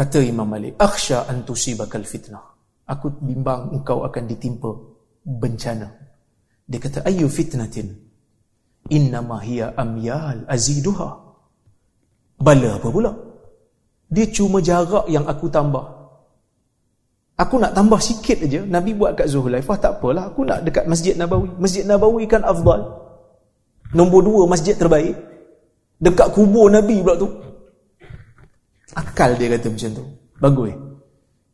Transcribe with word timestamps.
Kata 0.00 0.16
Imam 0.24 0.48
Malik, 0.48 0.80
"Akhsha 0.80 1.28
an 1.28 1.44
tusibakal 1.44 2.08
fitnah." 2.08 2.40
Aku 2.88 3.20
bimbang 3.20 3.68
engkau 3.68 4.00
akan 4.00 4.24
ditimpa 4.24 4.72
bencana. 5.28 5.92
Dia 6.64 6.80
kata, 6.80 7.04
"Ayyu 7.04 7.28
fitnatin? 7.28 8.00
Innama 8.88 9.44
hiya 9.44 9.76
amyal 9.76 10.48
aziduha." 10.48 11.20
Bala 12.40 12.80
apa 12.80 12.88
pula? 12.88 13.12
Dia 14.08 14.24
cuma 14.32 14.64
jarak 14.64 15.04
yang 15.12 15.28
aku 15.28 15.52
tambah. 15.52 15.84
Aku 17.36 17.60
nak 17.60 17.76
tambah 17.76 18.00
sikit 18.00 18.48
aja. 18.48 18.64
Nabi 18.64 18.96
buat 18.96 19.12
kat 19.20 19.28
Zuhulaifah 19.28 19.76
tak 19.76 19.92
apalah. 20.00 20.32
Aku 20.32 20.48
nak 20.48 20.64
dekat 20.64 20.88
Masjid 20.88 21.12
Nabawi. 21.12 21.52
Masjid 21.60 21.84
Nabawi 21.84 22.24
kan 22.24 22.40
afdal. 22.40 23.04
Nombor 23.92 24.24
dua 24.24 24.48
masjid 24.48 24.72
terbaik. 24.72 25.12
Dekat 26.00 26.32
kubur 26.32 26.72
Nabi 26.72 27.04
pula 27.04 27.20
tu. 27.20 27.28
Akal 28.96 29.38
dia 29.38 29.52
kata 29.54 29.70
macam 29.70 29.90
tu. 29.94 30.04
Bagus. 30.40 30.72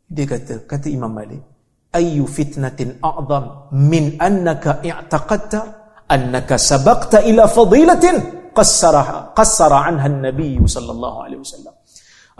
Dia 0.07 0.25
kata, 0.25 0.63
kata 0.63 0.87
Imam 0.87 1.11
Malik, 1.11 1.43
ayyu 1.91 2.23
fitnatin 2.23 2.97
a'zam 3.03 3.69
min 3.75 4.15
annaka 4.17 4.79
i'taqadta 4.79 5.59
annaka 6.07 6.55
sabaqta 6.55 7.27
ila 7.27 7.43
fadilatin 7.51 8.49
qassaraha 8.55 9.35
qassara 9.35 9.91
anha 9.91 10.07
an-nabi 10.07 10.55
sallallahu 10.63 11.17
alaihi 11.27 11.41
wasallam. 11.43 11.75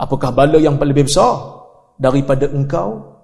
Apakah 0.00 0.30
bala 0.32 0.56
yang 0.56 0.80
paling 0.80 0.96
besar 0.96 1.60
daripada 2.00 2.48
engkau 2.48 3.18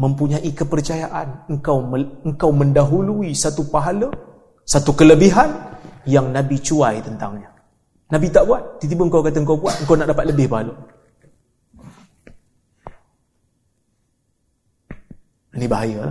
mempunyai 0.00 0.50
kepercayaan 0.50 1.52
engkau 1.52 1.84
engkau 2.24 2.50
mendahului 2.50 3.36
satu 3.36 3.68
pahala, 3.68 4.08
satu 4.64 4.96
kelebihan 4.96 5.52
yang 6.08 6.32
Nabi 6.32 6.56
cuai 6.58 7.04
tentangnya. 7.04 7.52
Nabi 8.10 8.26
tak 8.26 8.42
buat, 8.42 8.82
tiba-tiba 8.82 9.06
kau 9.06 9.22
kata 9.22 9.38
kau 9.46 9.54
buat, 9.54 9.74
kau 9.86 9.94
nak 9.94 10.10
dapat 10.10 10.34
lebih 10.34 10.50
pahala. 10.50 10.74
Ini 15.54 15.66
bahaya. 15.70 16.10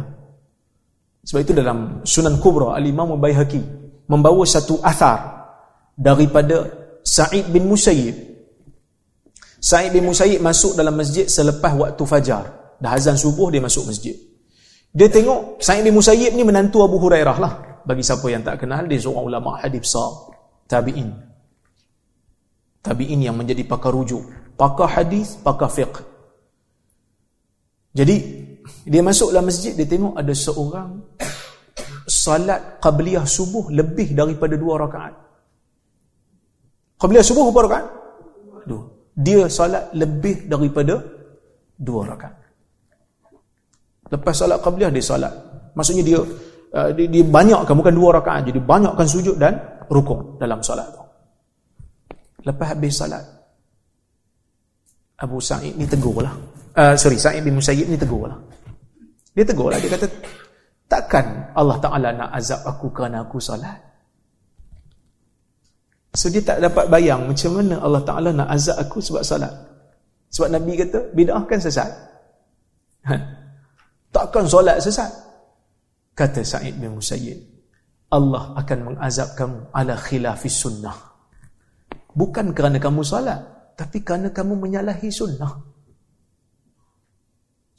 Sebab 1.28 1.40
itu 1.44 1.52
dalam 1.52 2.00
Sunan 2.08 2.40
Kubra 2.40 2.80
Al-Imam 2.80 3.20
Baihaqi 3.20 3.60
membawa 4.08 4.48
satu 4.48 4.80
athar 4.80 5.44
daripada 6.00 6.72
Sa'id 7.04 7.52
bin 7.52 7.68
Musayyib. 7.68 8.16
Sa'id 9.60 9.92
bin 9.92 10.08
Musayyib 10.08 10.40
masuk 10.40 10.80
dalam 10.80 10.96
masjid 10.96 11.28
selepas 11.28 11.76
waktu 11.76 12.04
fajar. 12.08 12.44
Dah 12.80 12.96
azan 12.96 13.20
subuh 13.20 13.52
dia 13.52 13.60
masuk 13.60 13.92
masjid. 13.92 14.16
Dia 14.96 15.12
tengok 15.12 15.60
Sa'id 15.60 15.84
bin 15.84 16.00
Musayyib 16.00 16.32
ni 16.32 16.48
menantu 16.48 16.80
Abu 16.80 16.96
Hurairah 16.96 17.38
lah. 17.44 17.54
Bagi 17.84 18.04
siapa 18.08 18.24
yang 18.32 18.44
tak 18.44 18.64
kenal 18.64 18.88
dia 18.88 19.00
seorang 19.00 19.28
ulama 19.28 19.60
hadis 19.60 19.84
besar, 19.84 20.08
tabi'in 20.68 21.29
tabi'in 22.84 23.20
yang 23.20 23.36
menjadi 23.36 23.64
pakar 23.68 23.92
rujuk. 23.94 24.24
Pakar 24.60 24.92
hadis 24.92 25.40
pakar 25.40 25.72
fiqh. 25.72 26.04
Jadi 27.96 28.16
dia 28.86 29.02
masuk 29.02 29.34
dalam 29.34 29.50
masjid 29.50 29.74
dia 29.74 29.88
tengok 29.88 30.14
ada 30.20 30.34
seorang 30.36 30.90
salat 32.06 32.78
qabliyah 32.84 33.26
subuh 33.26 33.72
lebih 33.72 34.14
daripada 34.14 34.56
dua 34.60 34.76
rakaat. 34.84 35.14
Qabliyah 37.00 37.24
subuh 37.24 37.50
berapa 37.50 37.62
rakaat? 37.66 37.86
Dua. 38.68 38.84
Dia 39.16 39.48
salat 39.48 39.92
lebih 39.96 40.48
daripada 40.52 41.00
dua 41.80 42.04
rakaat. 42.08 42.36
Lepas 44.10 44.36
salat 44.36 44.60
qabliyah 44.60 44.92
dia 44.92 45.04
salat. 45.04 45.34
Maksudnya 45.74 46.04
dia 46.04 46.20
uh, 46.20 46.90
dia, 46.94 47.08
dia 47.08 47.24
banyakkan 47.26 47.74
bukan 47.74 47.94
dua 47.96 48.10
rakaat 48.20 48.50
jadi 48.50 48.60
banyakkan 48.62 49.08
sujud 49.08 49.36
dan 49.40 49.58
rukuk 49.90 50.38
dalam 50.38 50.62
salat 50.62 50.99
Lepas 52.44 52.68
habis 52.76 52.96
salat 52.96 53.24
Abu 55.20 55.44
Sa'id 55.44 55.76
ni 55.76 55.84
tegur 55.84 56.24
lah 56.24 56.32
uh, 56.80 56.96
Sorry, 56.96 57.20
Sa'id 57.20 57.44
bin 57.44 57.60
Musayyib 57.60 57.92
ni 57.92 58.00
tegur 58.00 58.32
lah 58.32 58.40
Dia 59.36 59.44
tegur 59.44 59.68
lah, 59.68 59.80
dia 59.80 59.92
kata 59.92 60.08
Takkan 60.90 61.54
Allah 61.54 61.78
Ta'ala 61.84 62.10
nak 62.16 62.30
azab 62.34 62.64
aku 62.66 62.90
kerana 62.96 63.28
aku 63.28 63.38
salat? 63.38 63.78
So 66.16 66.32
dia 66.32 66.42
tak 66.42 66.64
dapat 66.64 66.88
bayang 66.88 67.28
Macam 67.28 67.60
mana 67.60 67.78
Allah 67.84 68.02
Ta'ala 68.08 68.30
nak 68.32 68.50
azab 68.50 68.80
aku 68.80 68.98
sebab 69.04 69.22
salat. 69.22 69.54
Sebab 70.30 70.50
Nabi 70.54 70.78
kata 70.78 71.10
Bida'ah 71.14 71.44
kan 71.50 71.58
sesat. 71.58 71.90
Ha. 73.10 73.16
Takkan 74.14 74.46
solat 74.46 74.78
sesat? 74.82 75.10
Kata 76.14 76.42
Sa'id 76.46 76.78
bin 76.78 76.98
Musayyib 76.98 77.38
Allah 78.10 78.58
akan 78.58 78.80
mengazab 78.94 79.38
kamu 79.38 79.70
ala 79.70 79.94
khilafis 79.94 80.66
sunnah 80.66 81.09
Bukan 82.20 82.52
kerana 82.52 82.84
kamu 82.84 83.00
salat, 83.08 83.40
tapi 83.80 84.04
kerana 84.04 84.28
kamu 84.28 84.60
menyalahi 84.60 85.08
sunnah. 85.08 85.56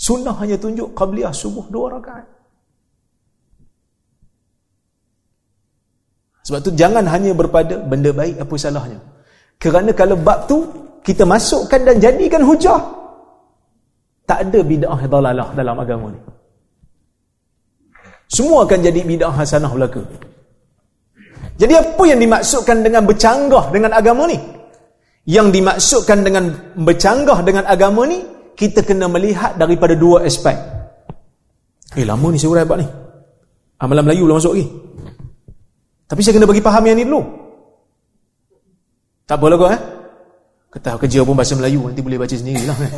Sunnah 0.01 0.33
hanya 0.41 0.57
tunjuk 0.57 0.97
qabliyah 0.97 1.29
subuh 1.29 1.69
dua 1.69 2.01
rakaat. 2.01 2.25
Sebab 6.49 6.61
tu 6.65 6.73
jangan 6.73 7.05
hanya 7.05 7.37
berpada 7.37 7.85
benda 7.85 8.17
baik 8.17 8.41
apa 8.41 8.55
salahnya. 8.57 8.97
Kerana 9.61 9.93
kalau 9.93 10.17
bab 10.17 10.49
tu 10.49 10.65
kita 11.05 11.29
masukkan 11.29 11.85
dan 11.85 12.01
jadikan 12.01 12.41
hujah, 12.41 12.81
tak 14.25 14.49
ada 14.49 14.65
bid'ah 14.65 15.01
dalalah 15.05 15.53
dalam 15.53 15.77
agama 15.77 16.17
ni. 16.17 16.21
Semua 18.25 18.65
akan 18.65 18.79
jadi 18.89 19.05
bid'ah 19.05 19.37
hasanah 19.37 19.69
belaka. 19.69 20.01
Jadi 21.61 21.77
apa 21.77 22.03
yang 22.09 22.17
dimaksudkan 22.25 22.81
dengan 22.81 23.05
bercanggah 23.05 23.69
dengan 23.69 23.93
agama 23.93 24.25
ni? 24.25 24.41
Yang 25.29 25.61
dimaksudkan 25.61 26.25
dengan 26.25 26.49
bercanggah 26.81 27.45
dengan 27.45 27.69
agama 27.69 28.09
ni, 28.09 28.25
kita 28.57 28.81
kena 28.81 29.13
melihat 29.13 29.61
daripada 29.61 29.93
dua 29.93 30.25
aspek. 30.25 30.57
Eh 32.01 32.09
lama 32.09 32.33
ni 32.33 32.41
saya 32.41 32.57
urai 32.57 32.65
ni. 32.81 32.89
Amalan 33.77 34.09
Melayu 34.09 34.25
belum 34.25 34.41
masuk 34.41 34.57
lagi. 34.57 34.67
Tapi 36.09 36.21
saya 36.25 36.33
kena 36.41 36.49
bagi 36.49 36.65
faham 36.65 36.83
yang 36.89 36.97
ni 36.97 37.05
dulu. 37.05 37.21
Tak 39.29 39.37
boleh 39.37 39.57
kau 39.61 39.69
eh? 39.69 39.81
Kata 40.73 40.97
kerja 40.97 41.23
pun 41.29 41.37
bahasa 41.37 41.55
Melayu 41.61 41.93
nanti 41.93 42.01
boleh 42.01 42.19
baca 42.19 42.35
sendirilah 42.35 42.79
eh. 42.83 42.93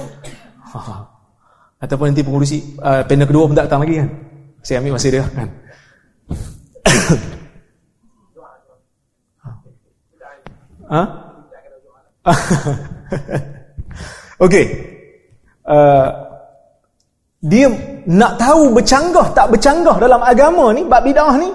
Ataupun 1.82 2.14
nanti 2.14 2.22
pengurusi 2.22 2.78
uh, 2.78 3.02
panel 3.10 3.26
kedua 3.26 3.44
pun 3.50 3.58
tak 3.58 3.66
datang 3.66 3.82
lagi 3.82 3.94
kan. 3.98 4.08
Saya 4.62 4.78
ambil 4.78 4.94
masa 4.94 5.08
dia 5.10 5.26
kan. 5.26 5.48
Ha? 10.92 11.02
Okey. 14.44 14.64
Uh, 15.64 16.08
dia 17.42 17.66
nak 18.06 18.38
tahu 18.38 18.70
bercanggah 18.76 19.34
tak 19.34 19.50
bercanggah 19.50 19.98
dalam 19.98 20.22
agama 20.22 20.70
ni, 20.70 20.86
bab 20.86 21.02
bidah 21.02 21.34
ni. 21.40 21.50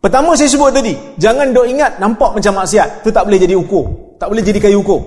Pertama 0.00 0.32
saya 0.32 0.48
sebut 0.48 0.72
tadi, 0.72 0.96
jangan 1.20 1.52
dok 1.52 1.68
ingat 1.68 2.00
nampak 2.00 2.32
macam 2.32 2.56
maksiat, 2.56 3.04
tu 3.04 3.12
tak 3.12 3.28
boleh 3.28 3.36
jadi 3.36 3.52
ukur. 3.52 4.16
Tak 4.16 4.32
boleh 4.32 4.40
jadi 4.40 4.56
kayu 4.56 4.80
ukur. 4.80 5.00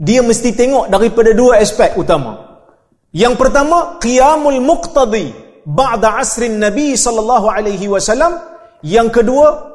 Dia 0.00 0.24
mesti 0.24 0.56
tengok 0.56 0.88
daripada 0.88 1.36
dua 1.36 1.60
aspek 1.60 1.92
utama. 2.00 2.64
Yang 3.12 3.36
pertama, 3.36 4.00
qiyamul 4.00 4.64
muqtadi 4.64 5.36
ba'da 5.68 6.16
asrin 6.16 6.56
Nabi 6.56 6.96
sallallahu 6.96 7.44
alaihi 7.44 7.92
wasallam. 7.92 8.40
Yang 8.80 9.20
kedua, 9.20 9.71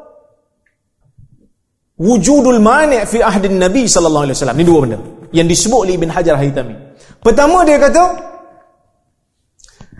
wujudul 1.97 2.61
mani' 2.61 3.03
fi 3.09 3.25
ahdin 3.25 3.57
nabi 3.57 3.89
sallallahu 3.89 4.29
alaihi 4.29 4.37
wasallam. 4.37 4.57
Ni 4.57 4.65
dua 4.65 4.79
benda. 4.85 4.97
Yang 5.33 5.47
disebut 5.53 5.79
oleh 5.83 5.93
Ibn 5.97 6.09
Hajar 6.13 6.37
Haytami 6.39 6.75
pertama 7.19 7.67
dia 7.67 7.75
kata 7.75 8.03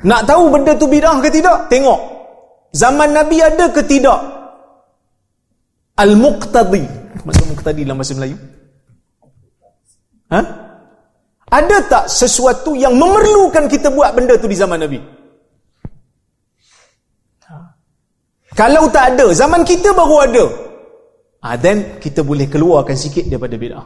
nak 0.07 0.24
tahu 0.30 0.53
benda 0.53 0.78
tu 0.78 0.88
bidah 0.88 1.19
ke 1.19 1.28
tidak? 1.34 1.68
Tengok. 1.68 2.00
Zaman 2.72 3.12
nabi 3.12 3.41
ada 3.41 3.68
ke 3.74 3.81
tidak? 3.84 4.22
Al 5.97 6.13
muqtadi 6.13 6.86
maksud 7.25 7.46
muqtadi 7.50 7.81
dalam 7.84 7.97
bahasa 7.97 8.13
Melayu? 8.13 8.38
Ha? 10.30 10.40
Ada 11.47 11.78
tak 11.88 12.06
sesuatu 12.12 12.78
yang 12.78 12.94
memerlukan 12.94 13.66
kita 13.66 13.89
buat 13.89 14.13
benda 14.13 14.38
tu 14.38 14.45
di 14.45 14.56
zaman 14.56 14.80
nabi? 14.80 15.00
Kalau 18.54 18.89
tak 18.89 19.18
ada 19.18 19.25
zaman 19.33 19.66
kita 19.66 19.94
baru 19.94 20.18
ada 20.24 20.45
ha, 21.47 21.55
then 21.55 21.95
kita 22.03 22.27
boleh 22.27 22.51
keluarkan 22.51 22.99
sikit 22.99 23.31
daripada 23.31 23.55
bid'ah. 23.55 23.85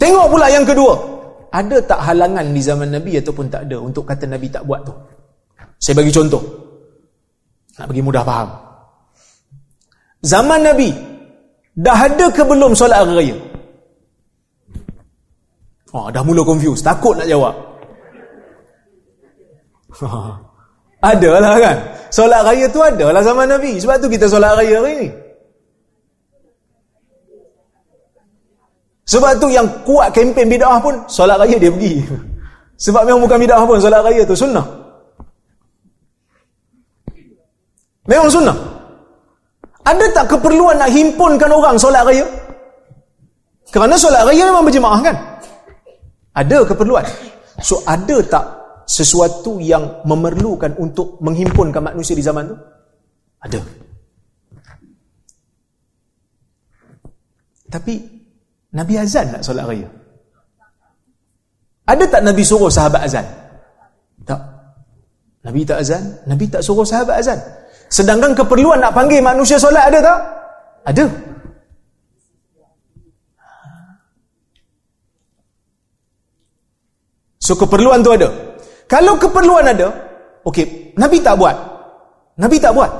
Tengok 0.00 0.26
pula 0.32 0.48
yang 0.48 0.64
kedua. 0.64 0.94
Ada 1.52 1.76
tak 1.88 2.00
halangan 2.04 2.52
di 2.52 2.60
zaman 2.60 2.88
Nabi 2.92 3.16
ataupun 3.16 3.48
tak 3.48 3.68
ada 3.68 3.80
untuk 3.80 4.04
kata 4.04 4.28
Nabi 4.28 4.48
tak 4.52 4.64
buat 4.64 4.84
tu? 4.84 4.92
Saya 5.80 5.96
bagi 6.00 6.12
contoh. 6.12 6.42
Nak 7.80 7.86
bagi 7.88 8.02
mudah 8.04 8.24
faham. 8.24 8.48
Zaman 10.24 10.60
Nabi 10.64 10.90
dah 11.76 11.96
ada 12.08 12.28
ke 12.32 12.42
belum 12.44 12.72
solat 12.76 13.04
hari 13.04 13.14
raya? 13.16 13.36
Oh, 15.96 16.12
dah 16.12 16.20
mula 16.20 16.44
confused. 16.44 16.84
Takut 16.84 17.16
nak 17.16 17.28
jawab. 17.28 17.56
Adalah 21.08 21.56
kan? 21.56 21.76
Solat 22.12 22.44
raya 22.44 22.66
tu 22.68 22.80
adalah 22.80 23.20
zaman 23.20 23.48
Nabi. 23.48 23.76
Sebab 23.80 24.00
tu 24.00 24.08
kita 24.08 24.28
solat 24.28 24.56
raya 24.56 24.80
hari 24.80 24.94
ni 25.04 25.08
Sebab 29.06 29.38
tu 29.38 29.46
yang 29.46 29.66
kuat 29.86 30.10
kempen 30.10 30.50
bid'ah 30.50 30.82
pun 30.82 31.06
solat 31.06 31.38
raya 31.38 31.54
dia 31.62 31.70
pergi. 31.70 32.02
Sebab 32.84 33.06
memang 33.06 33.22
bukan 33.22 33.38
bid'ah 33.38 33.62
pun 33.62 33.78
solat 33.78 34.02
raya 34.02 34.26
tu 34.26 34.34
sunnah. 34.34 34.66
Memang 38.10 38.26
sunnah. 38.30 38.56
Ada 39.86 40.10
tak 40.10 40.26
keperluan 40.34 40.82
nak 40.82 40.90
himpunkan 40.90 41.50
orang 41.50 41.78
solat 41.78 42.02
raya? 42.02 42.26
Kerana 43.70 43.94
solat 43.94 44.26
raya 44.26 44.42
memang 44.50 44.66
berjemaah 44.66 44.98
kan? 44.98 45.16
Ada 46.34 46.66
keperluan. 46.66 47.06
So 47.62 47.86
ada 47.86 48.18
tak 48.26 48.44
sesuatu 48.90 49.62
yang 49.62 50.02
memerlukan 50.02 50.74
untuk 50.82 51.22
menghimpunkan 51.22 51.82
manusia 51.94 52.18
di 52.18 52.26
zaman 52.26 52.50
tu? 52.50 52.56
Ada. 53.42 53.60
Tapi 57.70 58.15
Nabi 58.74 58.94
azan 58.98 59.30
tak 59.30 59.42
solat 59.46 59.66
raya? 59.68 59.88
Ada 61.86 62.04
tak 62.10 62.22
Nabi 62.26 62.42
suruh 62.42 62.70
sahabat 62.70 63.06
azan? 63.06 63.26
Tak. 64.26 64.40
Nabi 65.46 65.62
tak 65.62 65.78
azan, 65.78 66.02
Nabi 66.26 66.50
tak 66.50 66.66
suruh 66.66 66.82
sahabat 66.82 67.22
azan. 67.22 67.38
Sedangkan 67.86 68.34
keperluan 68.34 68.82
nak 68.82 68.90
panggil 68.90 69.22
manusia 69.22 69.54
solat 69.62 69.86
ada 69.86 69.98
tak? 70.02 70.18
Ada. 70.90 71.06
So 77.38 77.54
keperluan 77.54 78.02
tu 78.02 78.10
ada. 78.10 78.26
Kalau 78.90 79.14
keperluan 79.22 79.70
ada, 79.70 79.94
okey, 80.42 80.98
Nabi 80.98 81.22
tak 81.22 81.38
buat. 81.38 81.54
Nabi 82.34 82.58
tak 82.58 82.74
buat. 82.74 82.90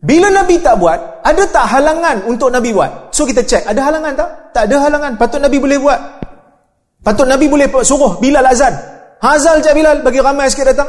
Bila 0.00 0.32
Nabi 0.32 0.56
tak 0.64 0.80
buat, 0.80 1.20
ada 1.20 1.44
tak 1.52 1.68
halangan 1.76 2.24
untuk 2.24 2.48
Nabi 2.48 2.72
buat? 2.72 3.12
So 3.12 3.28
kita 3.28 3.44
cek, 3.44 3.68
ada 3.68 3.84
halangan 3.84 4.12
tak? 4.16 4.28
Tak 4.56 4.62
ada 4.64 4.76
halangan. 4.80 5.12
Patut 5.20 5.40
Nabi 5.44 5.60
boleh 5.60 5.76
buat. 5.76 6.00
Patut 7.04 7.28
Nabi 7.28 7.48
boleh 7.52 7.68
suruh 7.84 8.16
Bilal 8.16 8.48
azan. 8.48 8.72
Hazal 9.20 9.60
je 9.60 9.68
Bilal 9.76 10.00
bagi 10.00 10.24
ramai 10.24 10.48
sikit 10.48 10.72
datang. 10.72 10.88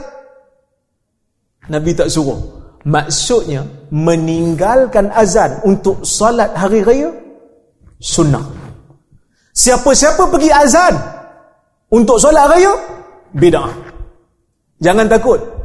Nabi 1.67 1.91
tak 1.91 2.07
suruh. 2.07 2.39
Maksudnya 2.87 3.67
meninggalkan 3.91 5.11
azan 5.11 5.59
untuk 5.67 6.01
salat 6.07 6.55
hari 6.55 6.81
raya 6.81 7.11
sunnah. 7.99 8.41
Siapa-siapa 9.51 10.31
pergi 10.31 10.49
azan 10.49 10.95
untuk 11.91 12.15
salat 12.15 12.47
raya 12.47 12.73
bid'ah. 13.35 13.69
Jangan 14.81 15.05
takut. 15.11 15.60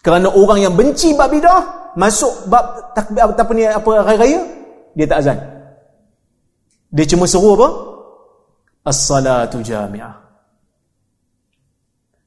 Kerana 0.00 0.32
orang 0.32 0.64
yang 0.64 0.74
benci 0.76 1.12
bab 1.12 1.28
bid'ah 1.28 1.92
masuk 1.92 2.48
bab 2.48 2.96
takbir 2.96 3.20
apa 3.20 3.52
ni 3.52 3.68
apa 3.68 3.90
hari 4.00 4.16
raya 4.16 4.40
dia 4.96 5.06
tak 5.06 5.20
azan. 5.20 5.38
Dia 6.90 7.04
cuma 7.06 7.28
seru 7.28 7.54
apa? 7.54 7.68
As-salatu 8.88 9.60
jami'ah. 9.60 10.16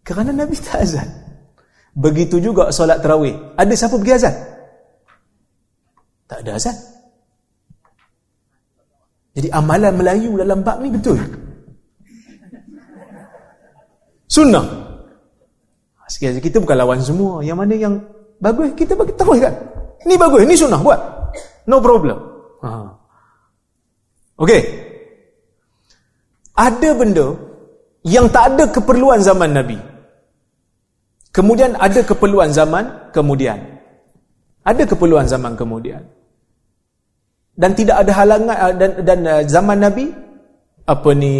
Kerana 0.06 0.32
Nabi 0.32 0.56
tak 0.60 0.86
azan. 0.86 1.10
Begitu 1.94 2.38
juga 2.38 2.70
solat 2.70 3.02
terawih. 3.02 3.58
Ada 3.58 3.74
siapa 3.74 3.98
pergi 3.98 4.14
azan? 4.14 4.36
Tak 6.30 6.40
ada 6.46 6.52
azan. 6.58 6.78
Jadi 9.34 9.50
amalan 9.50 9.94
Melayu 9.98 10.38
dalam 10.38 10.62
bab 10.62 10.78
ni 10.78 10.94
betul. 10.94 11.18
Sunnah. 14.30 14.83
Sekiranya 16.14 16.46
kita 16.46 16.62
bukan 16.62 16.78
lawan 16.78 17.02
semua. 17.02 17.42
Yang 17.42 17.58
mana 17.58 17.74
yang 17.74 17.94
bagus, 18.38 18.70
kita 18.78 18.94
bagi 18.94 19.18
tahu 19.18 19.34
kan. 19.42 19.50
Ini 20.06 20.14
bagus, 20.14 20.46
ini 20.46 20.54
sunnah 20.54 20.78
buat. 20.78 21.00
No 21.66 21.82
problem. 21.82 22.22
Ha. 22.62 22.70
Okey. 24.38 24.62
Ada 26.54 26.90
benda 26.94 27.34
yang 28.06 28.30
tak 28.30 28.54
ada 28.54 28.70
keperluan 28.70 29.26
zaman 29.26 29.58
Nabi. 29.58 29.82
Kemudian 31.34 31.74
ada 31.82 32.06
keperluan 32.06 32.54
zaman 32.54 33.10
kemudian. 33.10 33.58
Ada 34.62 34.86
keperluan 34.86 35.26
zaman 35.26 35.58
kemudian. 35.58 36.06
Dan 37.58 37.74
tidak 37.74 38.06
ada 38.06 38.12
halangan 38.14 38.56
eh, 38.70 38.74
dan 38.78 38.92
dan 39.02 39.20
eh, 39.26 39.42
zaman 39.50 39.82
Nabi 39.82 40.14
apa 40.86 41.10
ni 41.18 41.34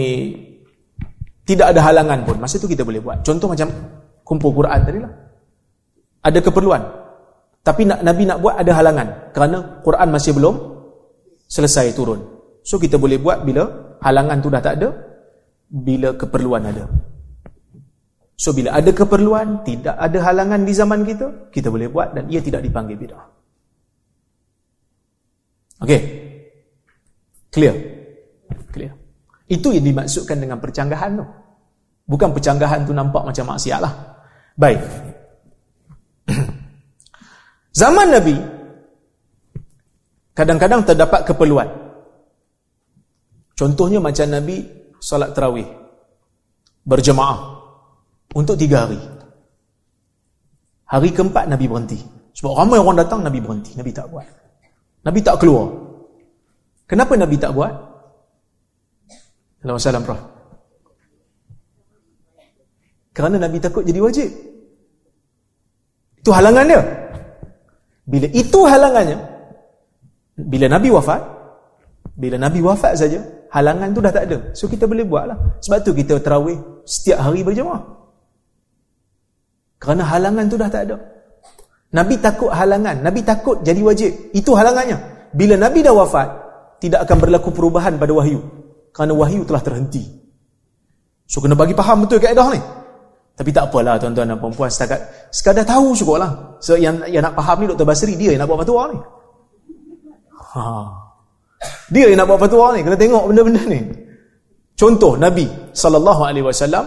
tidak 1.46 1.78
ada 1.78 1.82
halangan 1.86 2.26
pun. 2.26 2.42
Masa 2.42 2.58
itu 2.58 2.66
kita 2.66 2.82
boleh 2.82 3.06
buat. 3.06 3.22
Contoh 3.22 3.54
macam 3.54 3.70
kumpul 4.24 4.52
Quran 4.56 4.80
tadi 4.84 5.00
lah. 5.04 5.14
Ada 6.24 6.40
keperluan. 6.40 6.82
Tapi 7.64 7.88
nak, 7.88 8.00
Nabi 8.04 8.24
nak 8.28 8.40
buat 8.44 8.56
ada 8.60 8.72
halangan. 8.76 9.08
Kerana 9.32 9.58
Quran 9.84 10.08
masih 10.12 10.36
belum 10.36 10.56
selesai 11.48 11.96
turun. 11.96 12.20
So 12.64 12.80
kita 12.80 13.00
boleh 13.00 13.20
buat 13.20 13.44
bila 13.44 13.96
halangan 14.04 14.38
tu 14.40 14.50
dah 14.52 14.64
tak 14.64 14.80
ada. 14.80 14.90
Bila 15.68 16.16
keperluan 16.16 16.64
ada. 16.64 16.88
So 18.36 18.52
bila 18.52 18.76
ada 18.76 18.92
keperluan, 18.92 19.64
tidak 19.64 19.96
ada 19.96 20.18
halangan 20.20 20.68
di 20.68 20.74
zaman 20.76 21.08
kita, 21.08 21.52
kita 21.54 21.72
boleh 21.72 21.88
buat 21.88 22.12
dan 22.12 22.28
ia 22.28 22.44
tidak 22.44 22.60
dipanggil 22.66 23.00
bid'ah. 23.00 23.24
Okey. 25.84 26.02
Clear? 27.54 27.76
Clear. 28.74 28.92
Itu 29.48 29.72
yang 29.72 29.86
dimaksudkan 29.86 30.40
dengan 30.40 30.58
percanggahan 30.60 31.20
tu. 31.20 31.26
Bukan 32.04 32.36
percanggahan 32.36 32.84
tu 32.84 32.92
nampak 32.92 33.24
macam 33.24 33.56
maksiat 33.56 33.80
lah. 33.80 34.13
Baik. 34.54 34.82
Zaman 37.74 38.08
Nabi, 38.14 38.38
kadang-kadang 40.38 40.86
terdapat 40.86 41.26
keperluan. 41.26 41.70
Contohnya 43.58 43.98
macam 43.98 44.30
Nabi 44.30 44.62
solat 45.02 45.34
terawih. 45.34 45.66
Berjemaah 46.86 47.40
untuk 48.38 48.60
tiga 48.60 48.86
hari. 48.86 49.00
Hari 50.86 51.10
keempat 51.10 51.50
Nabi 51.50 51.66
berhenti. 51.66 51.98
Sebab 52.38 52.54
ramai 52.54 52.78
orang 52.78 53.02
datang 53.02 53.26
Nabi 53.26 53.42
berhenti. 53.42 53.74
Nabi 53.74 53.90
tak 53.90 54.10
buat. 54.14 54.28
Nabi 55.02 55.20
tak 55.26 55.42
keluar. 55.42 55.74
Kenapa 56.86 57.18
Nabi 57.18 57.36
tak 57.42 57.58
buat? 57.58 57.74
Assalamualaikum 59.64 60.06
Prof. 60.06 60.22
Kerana 63.14 63.38
Nabi 63.38 63.62
takut 63.62 63.86
jadi 63.86 64.02
wajib. 64.02 64.30
Itu 66.20 66.34
halangan 66.34 66.66
dia. 66.66 66.82
Bila 68.04 68.28
itu 68.34 68.60
halangannya, 68.68 69.18
bila 70.36 70.66
Nabi 70.68 70.90
wafat, 70.92 71.22
bila 72.18 72.36
Nabi 72.42 72.60
wafat 72.60 73.00
saja, 73.00 73.22
halangan 73.54 73.94
tu 73.94 74.02
dah 74.02 74.12
tak 74.12 74.26
ada. 74.28 74.38
So 74.58 74.66
kita 74.66 74.90
boleh 74.90 75.06
buat 75.06 75.30
lah. 75.30 75.38
Sebab 75.62 75.80
tu 75.86 75.94
kita 75.94 76.20
terawih 76.20 76.58
setiap 76.84 77.22
hari 77.22 77.46
berjemaah. 77.46 77.86
Kerana 79.78 80.04
halangan 80.10 80.46
tu 80.50 80.58
dah 80.58 80.70
tak 80.74 80.84
ada. 80.90 80.98
Nabi 81.94 82.18
takut 82.18 82.50
halangan. 82.50 83.06
Nabi 83.06 83.22
takut 83.22 83.62
jadi 83.62 83.80
wajib. 83.86 84.12
Itu 84.34 84.58
halangannya. 84.58 85.30
Bila 85.38 85.56
Nabi 85.56 85.86
dah 85.86 85.94
wafat, 85.94 86.28
tidak 86.82 87.06
akan 87.06 87.18
berlaku 87.22 87.50
perubahan 87.54 87.96
pada 88.02 88.12
wahyu. 88.12 88.42
Kerana 88.90 89.14
wahyu 89.14 89.46
telah 89.46 89.62
terhenti. 89.62 90.02
So, 91.26 91.40
kena 91.40 91.56
bagi 91.56 91.74
faham 91.74 92.06
betul 92.06 92.22
kaedah 92.22 92.48
ni. 92.54 92.62
Tapi 93.34 93.50
tak 93.50 93.74
apalah 93.74 93.98
tuan-tuan 93.98 94.30
dan 94.30 94.38
perempuan. 94.38 94.70
Setakat, 94.70 95.30
sekadar 95.34 95.66
tahu 95.66 95.98
cukup 95.98 96.22
lah. 96.22 96.32
So, 96.62 96.78
yang, 96.78 97.02
yang 97.10 97.26
nak 97.26 97.34
faham 97.34 97.66
ni 97.66 97.66
Dr. 97.74 97.86
Basri, 97.86 98.14
dia 98.14 98.38
yang 98.38 98.46
nak 98.46 98.50
buat 98.50 98.62
fatwa 98.62 98.82
ni. 98.94 98.98
Ha. 100.54 100.62
Dia 101.90 102.14
yang 102.14 102.22
nak 102.22 102.30
buat 102.30 102.40
fatwa 102.46 102.78
ni. 102.78 102.86
Kena 102.86 102.94
tengok 102.94 103.24
benda-benda 103.26 103.62
ni. 103.66 103.80
Contoh, 104.78 105.18
Nabi 105.18 105.50
SAW, 105.74 106.86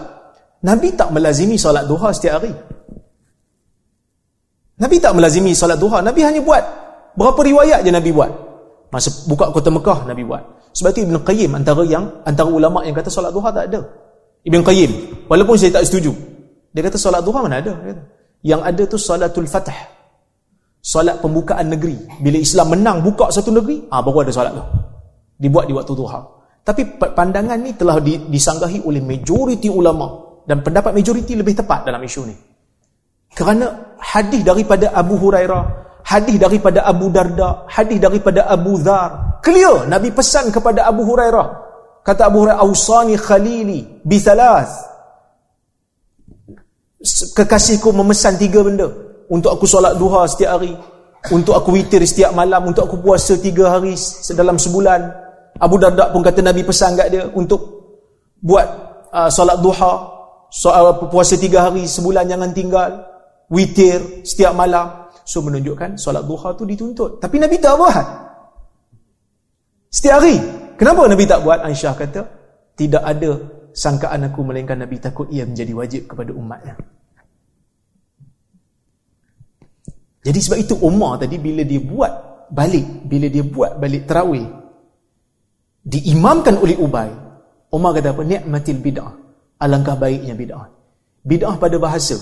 Nabi 0.63 0.87
tak 0.95 1.11
melazimi 1.11 1.59
solat 1.59 1.83
duha 1.83 2.09
setiap 2.15 2.39
hari. 2.39 2.51
Nabi 4.77 4.95
tak 5.01 5.17
melazimi 5.17 5.57
salat 5.57 5.81
duha. 5.81 6.05
Nabi 6.05 6.21
hanya 6.21 6.41
buat. 6.41 6.63
Berapa 7.17 7.39
riwayat 7.41 7.81
je 7.81 7.89
Nabi 7.89 8.13
buat. 8.13 8.29
Masa 8.93 9.09
buka 9.25 9.49
kota 9.49 9.73
Mekah, 9.73 10.05
Nabi 10.05 10.21
buat. 10.21 10.71
Sebab 10.77 10.93
itu 10.93 11.09
Ibn 11.09 11.25
Qayyim 11.25 11.51
antara 11.57 11.81
yang 11.81 12.21
antara 12.21 12.45
ulama 12.45 12.85
yang 12.85 12.93
kata 12.93 13.09
salat 13.09 13.33
duha 13.33 13.49
tak 13.49 13.73
ada. 13.73 13.81
Ibn 14.45 14.61
Qayyim. 14.61 14.91
Walaupun 15.25 15.57
saya 15.57 15.81
tak 15.81 15.89
setuju. 15.89 16.13
Dia 16.77 16.85
kata 16.85 17.01
salat 17.01 17.25
duha 17.25 17.41
mana 17.41 17.57
ada. 17.57 17.73
Yang 18.45 18.61
ada 18.61 18.83
tu 18.85 18.97
salatul 19.01 19.49
fatah. 19.49 19.73
Salat 20.77 21.17
pembukaan 21.25 21.73
negeri. 21.73 21.97
Bila 22.21 22.37
Islam 22.37 22.77
menang 22.77 23.01
buka 23.01 23.33
satu 23.33 23.49
negeri, 23.49 23.89
ah 23.89 24.05
baru 24.05 24.21
ada 24.21 24.29
salat 24.29 24.53
tu. 24.53 24.61
Dibuat 25.41 25.65
di 25.65 25.73
waktu 25.73 25.97
duha. 25.97 26.21
Tapi 26.61 27.01
pandangan 27.01 27.57
ni 27.57 27.73
telah 27.73 27.97
disanggahi 28.05 28.85
oleh 28.85 29.01
majoriti 29.01 29.73
ulama. 29.73 30.37
Dan 30.45 30.61
pendapat 30.61 30.93
majoriti 30.93 31.33
lebih 31.33 31.57
tepat 31.57 31.81
dalam 31.81 31.97
isu 31.97 32.29
ni. 32.29 32.37
Kerana 33.33 33.97
hadis 33.97 34.45
daripada 34.45 34.93
Abu 34.93 35.17
Hurairah, 35.17 35.63
hadis 36.05 36.37
daripada 36.37 36.85
Abu 36.85 37.09
Darda, 37.09 37.65
hadis 37.65 37.97
daripada 37.97 38.45
Abu 38.45 38.77
Dhar. 38.77 39.41
Clear 39.41 39.89
Nabi 39.89 40.13
pesan 40.13 40.53
kepada 40.53 40.85
Abu 40.85 41.09
Hurairah. 41.09 41.47
Kata 42.05 42.29
Abu 42.29 42.45
Hurairah, 42.45 42.61
"Ausani 42.61 43.17
khalili 43.17 43.81
bi 44.05 44.21
thalath." 44.21 44.96
Kekasihku 47.07 47.93
memesan 47.95 48.35
tiga 48.35 48.59
benda 48.65 48.89
untuk 49.31 49.55
aku 49.55 49.63
solat 49.63 49.95
duha 49.95 50.27
setiap 50.27 50.59
hari, 50.59 50.75
untuk 51.31 51.55
aku 51.55 51.75
witir 51.75 52.03
setiap 52.03 52.35
malam, 52.35 52.67
untuk 52.67 52.87
aku 52.87 52.99
puasa 52.99 53.39
tiga 53.39 53.79
hari 53.79 53.95
dalam 54.35 54.59
sebulan 54.59 55.07
Abu 55.57 55.75
Darda 55.81 56.13
pun 56.13 56.21
kata 56.21 56.43
Nabi 56.45 56.61
pesan 56.61 56.93
kat 56.93 57.07
dia 57.09 57.23
untuk 57.33 57.61
buat 58.37 58.67
uh, 59.09 59.29
solat 59.31 59.57
duha, 59.59 59.93
soal 60.53 61.09
puasa 61.09 61.35
tiga 61.35 61.69
hari 61.69 61.89
sebulan 61.89 62.29
jangan 62.29 62.51
tinggal, 62.53 62.91
witir 63.49 64.23
setiap 64.23 64.53
malam. 64.53 65.09
So 65.27 65.43
menunjukkan 65.43 65.99
solat 65.99 66.23
duha 66.23 66.55
tu 66.55 66.63
dituntut. 66.63 67.19
Tapi 67.19 67.35
Nabi 67.35 67.59
tak 67.59 67.75
buat. 67.75 68.05
Setiap 69.91 70.23
hari. 70.23 70.39
Kenapa 70.79 71.03
Nabi 71.09 71.25
tak 71.27 71.43
buat? 71.43 71.59
Aisyah 71.67 71.93
kata, 71.97 72.21
tidak 72.77 73.03
ada 73.03 73.31
sangkaan 73.73 74.29
aku 74.29 74.45
melainkan 74.45 74.77
Nabi 74.77 75.01
takut 75.01 75.27
ia 75.33 75.43
menjadi 75.43 75.73
wajib 75.73 76.01
kepada 76.07 76.31
umatnya. 76.31 76.77
Jadi 80.27 80.39
sebab 80.43 80.57
itu 80.59 80.75
Umar 80.83 81.23
tadi 81.23 81.39
bila 81.39 81.63
dia 81.63 81.79
buat 81.79 82.11
balik, 82.51 83.07
bila 83.07 83.31
dia 83.31 83.47
buat 83.47 83.79
balik 83.79 84.03
terawih, 84.03 84.43
diimamkan 85.87 86.59
oleh 86.59 86.75
Ubay, 86.75 87.07
Umar 87.71 87.95
kata 87.95 88.11
apa? 88.11 88.27
Ni'matil 88.27 88.83
bid'ah. 88.83 89.13
Alangkah 89.63 89.95
baiknya 89.95 90.35
bid'ah. 90.35 90.67
Bid'ah 91.23 91.55
pada 91.55 91.79
bahasa, 91.79 92.19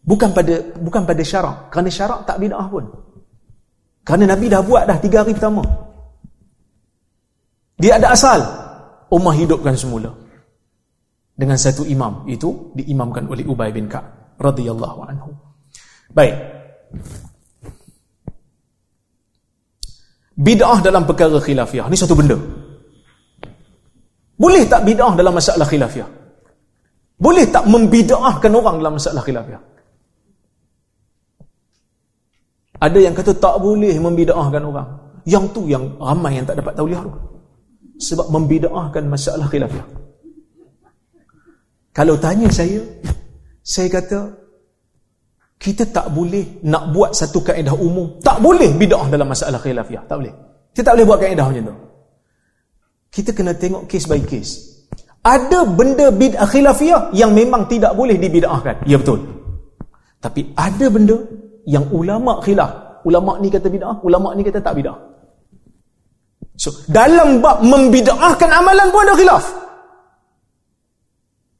Bukan 0.00 0.32
pada 0.32 0.64
bukan 0.80 1.04
pada 1.04 1.20
syarak. 1.20 1.68
Kerana 1.68 1.88
syarak 1.92 2.20
tak 2.24 2.40
bid'ah 2.40 2.66
pun. 2.72 2.88
Kerana 4.00 4.32
Nabi 4.32 4.48
dah 4.48 4.64
buat 4.64 4.88
dah 4.88 4.96
tiga 4.96 5.20
hari 5.20 5.36
pertama. 5.36 5.60
Dia 7.76 8.00
ada 8.00 8.16
asal. 8.16 8.40
Ummah 9.12 9.36
hidupkan 9.36 9.76
semula. 9.76 10.16
Dengan 11.36 11.60
satu 11.60 11.84
imam. 11.84 12.24
Itu 12.32 12.72
diimamkan 12.76 13.28
oleh 13.28 13.44
Ubay 13.44 13.72
bin 13.76 13.88
Ka'ab. 13.92 14.36
radhiyallahu 14.40 15.00
anhu. 15.04 15.36
Baik. 16.16 16.32
Bid'ah 20.40 20.80
dalam 20.80 21.04
perkara 21.04 21.36
khilafiyah. 21.36 21.84
Ini 21.92 21.96
satu 22.00 22.16
benda. 22.16 22.40
Boleh 24.40 24.64
tak 24.64 24.88
bid'ah 24.88 25.12
dalam 25.12 25.36
masalah 25.36 25.68
khilafiyah? 25.68 26.08
Boleh 27.20 27.44
tak 27.52 27.68
membid'ahkan 27.68 28.48
orang 28.48 28.80
dalam 28.80 28.96
masalah 28.96 29.20
khilafiyah? 29.20 29.60
Ada 32.80 32.98
yang 33.04 33.12
kata 33.12 33.36
tak 33.36 33.60
boleh 33.60 33.92
membida'ahkan 34.00 34.62
orang. 34.64 34.88
Yang 35.28 35.44
tu 35.52 35.68
yang 35.68 36.00
ramai 36.00 36.40
yang 36.40 36.48
tak 36.48 36.56
dapat 36.56 36.72
tauliah 36.72 37.04
tu. 37.04 37.12
Sebab 38.00 38.32
membida'ahkan 38.32 39.04
masalah 39.04 39.44
khilafiyah. 39.52 39.84
Kalau 41.92 42.16
tanya 42.16 42.48
saya, 42.48 42.80
saya 43.60 43.92
kata, 43.92 44.32
kita 45.60 45.92
tak 45.92 46.08
boleh 46.16 46.64
nak 46.64 46.88
buat 46.88 47.12
satu 47.12 47.44
kaedah 47.44 47.76
umum. 47.76 48.16
Tak 48.24 48.40
boleh 48.40 48.72
bida'ah 48.80 49.12
dalam 49.12 49.28
masalah 49.28 49.60
khilafiyah. 49.60 50.08
Tak 50.08 50.16
boleh. 50.16 50.32
Kita 50.72 50.88
tak 50.88 50.94
boleh 50.96 51.06
buat 51.12 51.20
kaedah 51.20 51.44
macam 51.52 51.64
tu. 51.68 51.76
Kita 53.12 53.30
kena 53.36 53.52
tengok 53.52 53.84
case 53.84 54.08
by 54.08 54.24
case. 54.24 54.80
Ada 55.20 55.68
benda 55.68 56.08
bid'ah 56.08 56.48
khilafiyah 56.48 57.12
yang 57.12 57.36
memang 57.36 57.68
tidak 57.68 57.92
boleh 57.92 58.16
dibida'ahkan. 58.16 58.88
Ya 58.88 58.96
betul. 58.96 59.20
Tapi 60.16 60.48
ada 60.56 60.88
benda 60.88 61.20
yang 61.68 61.92
ulama 61.92 62.40
khilaf. 62.40 63.04
Ulama 63.04 63.36
ni 63.36 63.52
kata 63.52 63.68
bid'ah, 63.68 64.00
ulama 64.00 64.32
ni 64.32 64.40
kata 64.40 64.64
tak 64.64 64.80
bid'ah. 64.80 64.96
So, 66.56 66.72
dalam 66.88 67.44
bab 67.44 67.60
membid'ahkan 67.60 68.48
amalan 68.48 68.88
pun 68.88 69.04
ada 69.04 69.12
khilaf. 69.12 69.44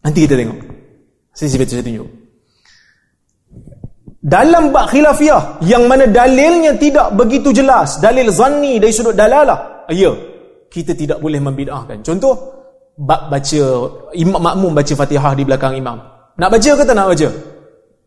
Nanti 0.08 0.24
kita 0.24 0.40
tengok. 0.40 0.60
Sisi 1.36 1.60
betul 1.60 1.80
saya 1.80 1.84
tunjuk. 1.84 2.19
Dalam 4.20 4.68
bab 4.68 4.92
khilafiyah 4.92 5.64
yang 5.64 5.88
mana 5.88 6.04
dalilnya 6.04 6.76
tidak 6.76 7.16
begitu 7.16 7.56
jelas, 7.56 7.96
dalil 8.04 8.28
zanni 8.28 8.76
dari 8.76 8.92
sudut 8.92 9.16
dalalah. 9.16 9.88
Ya, 9.88 10.12
kita 10.68 10.92
tidak 10.92 11.24
boleh 11.24 11.40
membid'ahkan. 11.40 12.04
Contoh, 12.04 12.36
bab 13.00 13.32
baca 13.32 13.62
imam 14.12 14.36
makmum 14.36 14.76
baca 14.76 14.92
Fatihah 14.92 15.32
di 15.32 15.42
belakang 15.48 15.72
imam. 15.72 15.96
Nak 16.36 16.48
baca 16.52 16.70
ke 16.76 16.82
tak 16.84 16.92
nak 16.92 17.08
baca? 17.16 17.28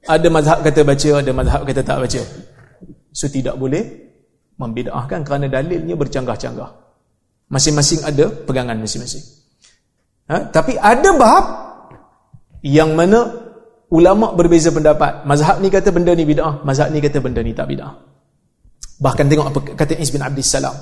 Ada 0.05 0.27
mazhab 0.29 0.57
kata 0.61 0.81
baca, 0.85 1.09
ada 1.17 1.31
mazhab 1.33 1.61
kata 1.65 1.81
tak 1.81 1.97
baca. 1.97 2.21
So 3.09 3.25
tidak 3.25 3.57
boleh 3.57 3.83
membida'ahkan 4.61 5.25
kerana 5.25 5.49
dalilnya 5.49 5.97
bercanggah-canggah. 5.97 6.69
Masing-masing 7.49 8.05
ada 8.05 8.29
pegangan 8.29 8.77
masing-masing. 8.77 9.21
Ha? 10.29 10.49
Tapi 10.53 10.77
ada 10.77 11.09
bahab 11.17 11.45
yang 12.63 12.95
mana 12.95 13.42
ulama 13.93 14.33
berbeza 14.33 14.73
pendapat. 14.73 15.21
Mazhab 15.29 15.61
ni 15.61 15.69
kata 15.69 15.93
benda 15.93 16.17
ni 16.17 16.25
bid'ah, 16.25 16.65
mazhab 16.65 16.89
ni 16.89 16.97
kata 16.97 17.21
benda 17.21 17.45
ni 17.45 17.53
tak 17.53 17.69
bid'ah. 17.69 17.93
Bahkan 18.97 19.25
tengok 19.29 19.47
apa 19.53 19.59
kata 19.77 19.93
Is 20.01 20.09
bin 20.09 20.25
Abdul 20.25 20.41
Salam. 20.41 20.73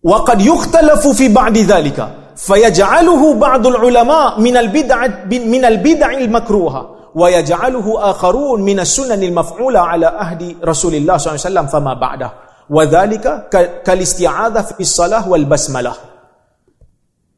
Wa 0.00 0.22
qad 0.22 0.38
yukhtalafu 0.40 1.12
fi 1.12 1.28
ba'di 1.28 1.66
dhalika 1.66 2.32
fayaj'aluhu 2.38 3.36
ba'dul 3.36 3.76
ulama 3.84 4.40
min 4.40 4.56
al-bid'ah 4.56 5.28
min 5.28 5.60
al-bid'ah 5.60 6.16
al-makruha 6.16 7.12
wa 7.12 7.26
yaj'aluhu 7.28 8.00
akharun 8.00 8.64
min 8.64 8.80
as-sunanil 8.80 9.34
maf'ula 9.34 9.92
ala 9.92 10.16
ahdi 10.16 10.56
Rasulillah 10.56 11.20
SAW 11.20 11.68
fama 11.68 11.92
ba'dah 11.98 12.30
wa 12.70 12.82
dhalika 12.86 13.50
kal 13.84 13.98
isti'adzah 13.98 14.78
fi 14.78 14.82
salah 14.86 15.26
wal 15.26 15.44
basmalah 15.44 15.96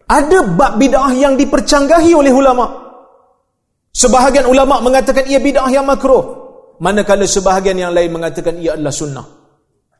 ada 0.06 0.38
bab 0.44 0.76
bid'ah 0.76 1.10
yang 1.16 1.34
dipercanggahi 1.40 2.12
oleh 2.14 2.30
ulama 2.30 2.91
sebahagian 3.92 4.48
ulama 4.48 4.80
mengatakan 4.80 5.28
ia 5.28 5.38
bid'ah 5.38 5.68
yang 5.68 5.86
makruh 5.86 6.24
manakala 6.80 7.28
sebahagian 7.28 7.78
yang 7.78 7.92
lain 7.92 8.10
mengatakan 8.10 8.58
ia 8.58 8.74
adalah 8.74 8.92
sunnah 8.92 9.26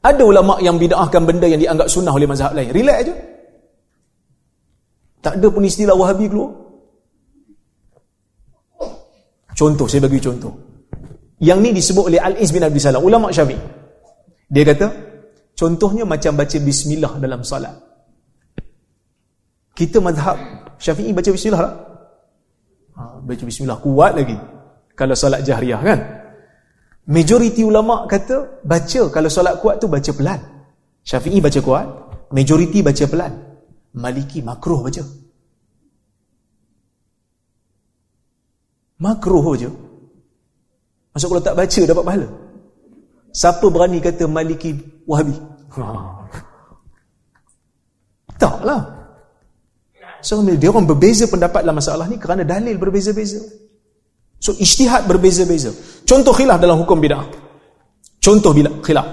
ada 0.03 0.23
ulama 0.25 0.59
yang 0.59 0.81
bid'ahkan 0.81 1.23
benda 1.23 1.47
yang 1.47 1.61
dianggap 1.61 1.87
sunnah 1.87 2.11
oleh 2.11 2.27
mazhab 2.27 2.57
lain 2.57 2.73
relax 2.73 2.97
aja 3.07 3.15
tak 5.23 5.39
ada 5.39 5.47
pun 5.47 5.63
istilah 5.63 5.95
wahabi 5.95 6.27
keluar 6.27 6.63
Contoh, 9.53 9.87
saya 9.87 10.09
bagi 10.09 10.21
contoh. 10.21 10.53
Yang 11.43 11.59
ni 11.61 11.71
disebut 11.77 12.05
oleh 12.09 12.21
Al-Iz 12.21 12.51
bin 12.55 12.65
Abi 12.65 12.81
Salam, 12.81 13.05
ulama 13.05 13.29
syafi'i. 13.29 13.61
Dia 14.49 14.65
kata, 14.69 14.87
contohnya 15.57 16.05
macam 16.09 16.37
baca 16.37 16.57
bismillah 16.61 17.13
dalam 17.21 17.41
salat. 17.45 17.73
Kita 19.73 20.01
madhab 20.01 20.37
syafi'i 20.81 21.13
baca 21.13 21.29
bismillah 21.33 21.61
tak? 21.63 21.75
Ha, 22.93 23.21
baca 23.25 23.43
bismillah 23.43 23.79
kuat 23.81 24.13
lagi. 24.17 24.37
Kalau 24.93 25.17
salat 25.17 25.41
jahriyah 25.43 25.81
kan? 25.81 25.99
Majoriti 27.09 27.67
ulama 27.67 28.07
kata, 28.07 28.63
baca 28.63 29.03
kalau 29.11 29.29
salat 29.33 29.59
kuat 29.59 29.81
tu 29.83 29.89
baca 29.89 30.11
pelan. 30.13 30.41
Syafi'i 31.03 31.43
baca 31.43 31.61
kuat, 31.65 31.87
majoriti 32.31 32.79
baca 32.85 33.05
pelan. 33.09 33.33
Maliki 33.93 34.41
makruh 34.41 34.81
baca. 34.81 35.03
Makruh 39.03 39.47
je. 39.59 39.69
Maksud 41.13 41.29
kalau 41.29 41.43
tak 41.43 41.59
baca 41.59 41.81
dapat 41.85 42.05
pahala. 42.07 42.29
Siapa 43.33 43.67
berani 43.73 43.99
kata 43.99 44.25
Maliki 44.29 44.77
Wahabi? 45.09 45.35
Ha. 45.75 45.85
Taklah. 48.39 49.02
So, 50.23 50.39
dia 50.47 50.71
orang 50.71 50.87
berbeza 50.87 51.27
pendapat 51.27 51.67
dalam 51.67 51.83
masalah 51.83 52.07
ni 52.07 52.17
kerana 52.17 52.47
dalil 52.47 52.79
berbeza-beza. 52.79 53.43
So, 54.39 54.55
ijtihad 54.55 55.11
berbeza-beza. 55.11 55.75
Contoh 56.07 56.31
khilaf 56.31 56.63
dalam 56.63 56.79
hukum 56.83 57.03
bid'ah. 57.03 57.27
Contoh 58.23 58.55
bila 58.55 58.71
khilaf. 58.87 59.07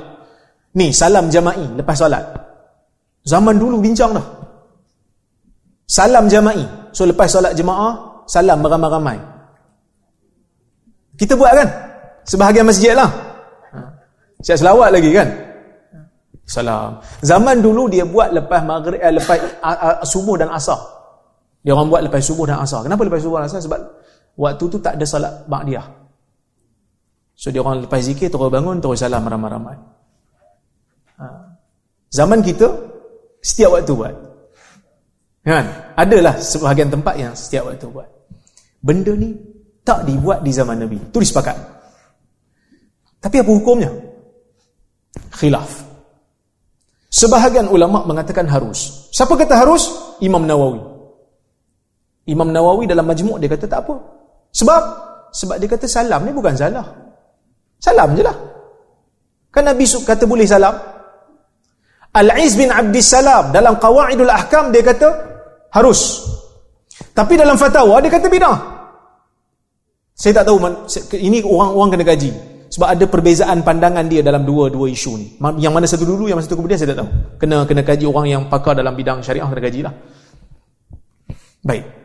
Ni, 0.78 0.94
salam 0.94 1.34
jama'i 1.34 1.66
lepas 1.82 1.98
solat. 1.98 2.22
Zaman 3.26 3.58
dulu 3.58 3.82
bincang 3.82 4.14
dah. 4.14 4.26
Salam 5.90 6.30
jama'i. 6.30 6.94
So, 6.94 7.10
lepas 7.10 7.34
solat 7.34 7.58
jemaah, 7.58 8.24
salam 8.30 8.62
beramai-ramai. 8.62 9.18
Kita 11.18 11.34
buat 11.34 11.52
kan? 11.58 11.70
Sebahagian 12.30 12.70
masjid 12.70 12.94
lah. 12.94 13.10
Siap 14.40 14.56
selawat 14.56 14.96
lagi 14.96 15.12
kan? 15.12 15.28
Salam. 16.48 17.02
Zaman 17.22 17.60
dulu 17.60 17.92
dia 17.92 18.08
buat 18.08 18.32
lepas 18.32 18.64
maghrib, 18.64 18.98
eh, 18.98 19.14
lepas 19.14 19.38
uh, 19.62 20.00
uh, 20.00 20.06
subuh 20.08 20.40
dan 20.40 20.50
asar. 20.50 20.80
Dia 21.60 21.76
orang 21.76 21.92
buat 21.92 22.02
lepas 22.08 22.24
subuh 22.24 22.48
dan 22.48 22.64
asar. 22.64 22.88
Kenapa 22.88 23.04
lepas 23.04 23.20
subuh 23.20 23.44
dan 23.44 23.52
asar? 23.52 23.60
Sebab 23.60 23.80
waktu 24.40 24.64
tu 24.72 24.78
tak 24.80 24.96
ada 24.96 25.06
salat 25.06 25.34
ba'diyah. 25.48 25.86
So 27.40 27.52
dia 27.52 27.64
orang 27.64 27.88
lepas 27.88 28.04
zikir 28.04 28.28
terus 28.28 28.52
bangun 28.52 28.84
terus 28.84 29.00
salam 29.00 29.24
ramai-ramai. 29.24 29.76
Ha. 31.20 31.26
Zaman 32.12 32.40
kita 32.44 32.68
setiap 33.44 33.76
waktu 33.76 33.92
buat. 33.96 34.16
Kan? 35.44 35.66
Adalah 35.96 36.36
sebahagian 36.40 36.92
tempat 36.92 37.16
yang 37.16 37.32
setiap 37.36 37.72
waktu 37.72 37.88
buat. 37.88 38.08
Benda 38.80 39.16
ni 39.16 39.36
tak 39.84 40.04
dibuat 40.08 40.44
di 40.44 40.52
zaman 40.52 40.84
Nabi. 40.84 41.00
Itu 41.00 41.20
disepakat. 41.20 41.56
Tapi 43.20 43.36
apa 43.40 43.52
hukumnya? 43.52 43.92
Khilaf. 45.36 45.88
Sebahagian 47.12 47.68
ulama 47.68 48.08
mengatakan 48.08 48.48
harus. 48.48 49.10
Siapa 49.12 49.36
kata 49.36 49.60
harus? 49.60 50.16
Imam 50.24 50.44
Nawawi. 50.44 50.89
Imam 52.28 52.52
Nawawi 52.52 52.90
dalam 52.90 53.08
majmuk 53.08 53.40
dia 53.40 53.48
kata 53.48 53.66
tak 53.70 53.88
apa. 53.88 53.96
Sebab 54.52 54.82
sebab 55.30 55.56
dia 55.62 55.70
kata 55.70 55.86
salam 55.86 56.26
ni 56.26 56.34
bukan 56.34 56.58
salah. 56.58 56.86
Salam 57.80 58.18
je 58.18 58.24
lah. 58.26 58.36
Kan 59.50 59.66
Nabi 59.66 59.86
kata 59.86 60.24
boleh 60.26 60.46
salam. 60.46 60.76
Al-Iz 62.10 62.58
bin 62.58 62.74
Abdissalam 62.74 63.54
dalam 63.54 63.78
Qawaidul 63.78 64.30
Ahkam 64.30 64.74
dia 64.74 64.82
kata 64.82 65.10
harus. 65.70 66.26
Tapi 67.14 67.38
dalam 67.38 67.56
fatwa 67.56 68.02
dia 68.02 68.10
kata 68.10 68.28
bidah. 68.28 68.58
Saya 70.18 70.44
tak 70.44 70.52
tahu 70.52 70.60
ini 71.16 71.40
orang-orang 71.46 71.90
kena 71.96 72.06
gaji. 72.12 72.32
Sebab 72.70 72.86
ada 72.86 73.06
perbezaan 73.10 73.66
pandangan 73.66 74.06
dia 74.06 74.22
dalam 74.22 74.46
dua-dua 74.46 74.92
isu 74.94 75.12
ni. 75.18 75.28
Yang 75.58 75.74
mana 75.74 75.86
satu 75.90 76.06
dulu, 76.06 76.30
yang 76.30 76.38
mana 76.38 76.46
satu 76.46 76.60
kemudian 76.60 76.78
saya 76.78 76.94
tak 76.94 77.02
tahu. 77.02 77.10
Kena 77.42 77.66
kena 77.66 77.82
kaji 77.82 78.06
orang 78.06 78.26
yang 78.30 78.44
pakar 78.46 78.78
dalam 78.78 78.94
bidang 78.94 79.26
syariah 79.26 79.48
kena 79.48 79.62
gajilah. 79.64 79.94
Baik. 81.66 81.99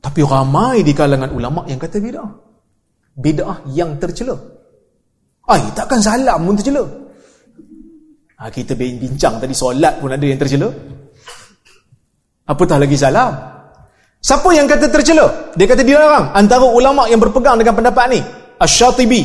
Tapi 0.00 0.20
ramai 0.24 0.80
di 0.80 0.96
kalangan 0.96 1.30
ulama 1.36 1.68
yang 1.68 1.76
kata 1.76 2.00
bidah. 2.00 2.28
Bidah 3.20 3.68
yang 3.76 4.00
tercela. 4.00 4.32
Ai, 5.44 5.60
takkan 5.76 6.00
salam 6.00 6.40
pun 6.40 6.56
tercela. 6.56 6.84
Ha, 8.40 8.48
kita 8.48 8.72
bincang 8.72 9.36
tadi 9.36 9.52
solat 9.52 10.00
pun 10.00 10.08
ada 10.08 10.24
yang 10.24 10.40
tercela. 10.40 10.72
Apatah 12.48 12.80
lagi 12.80 12.96
salam. 12.96 13.36
Siapa 14.20 14.48
yang 14.56 14.64
kata 14.64 14.88
tercela? 14.88 15.52
Dia 15.52 15.68
kata 15.68 15.84
dilarang. 15.84 16.32
Antara 16.32 16.64
ulama 16.64 17.04
yang 17.12 17.20
berpegang 17.20 17.60
dengan 17.60 17.76
pendapat 17.76 18.06
ni. 18.16 18.20
Ash-Shatibi, 18.60 19.20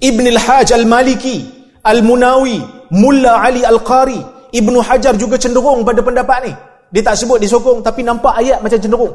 Ibn 0.00 0.24
al-Hajj 0.36 0.76
al-Maliki, 0.76 1.36
Al-Munawi, 1.84 2.60
Mulla 2.92 3.40
Ali 3.40 3.64
al-Qari, 3.64 4.20
Ibn 4.52 4.74
Hajar 4.84 5.16
juga 5.16 5.36
cenderung 5.36 5.84
pada 5.84 6.00
pendapat 6.00 6.38
ni. 6.48 6.52
Dia 6.92 7.02
tak 7.04 7.20
sebut 7.20 7.36
disokong 7.40 7.84
tapi 7.84 8.00
nampak 8.04 8.32
ayat 8.40 8.64
macam 8.64 8.80
cenderung. 8.80 9.12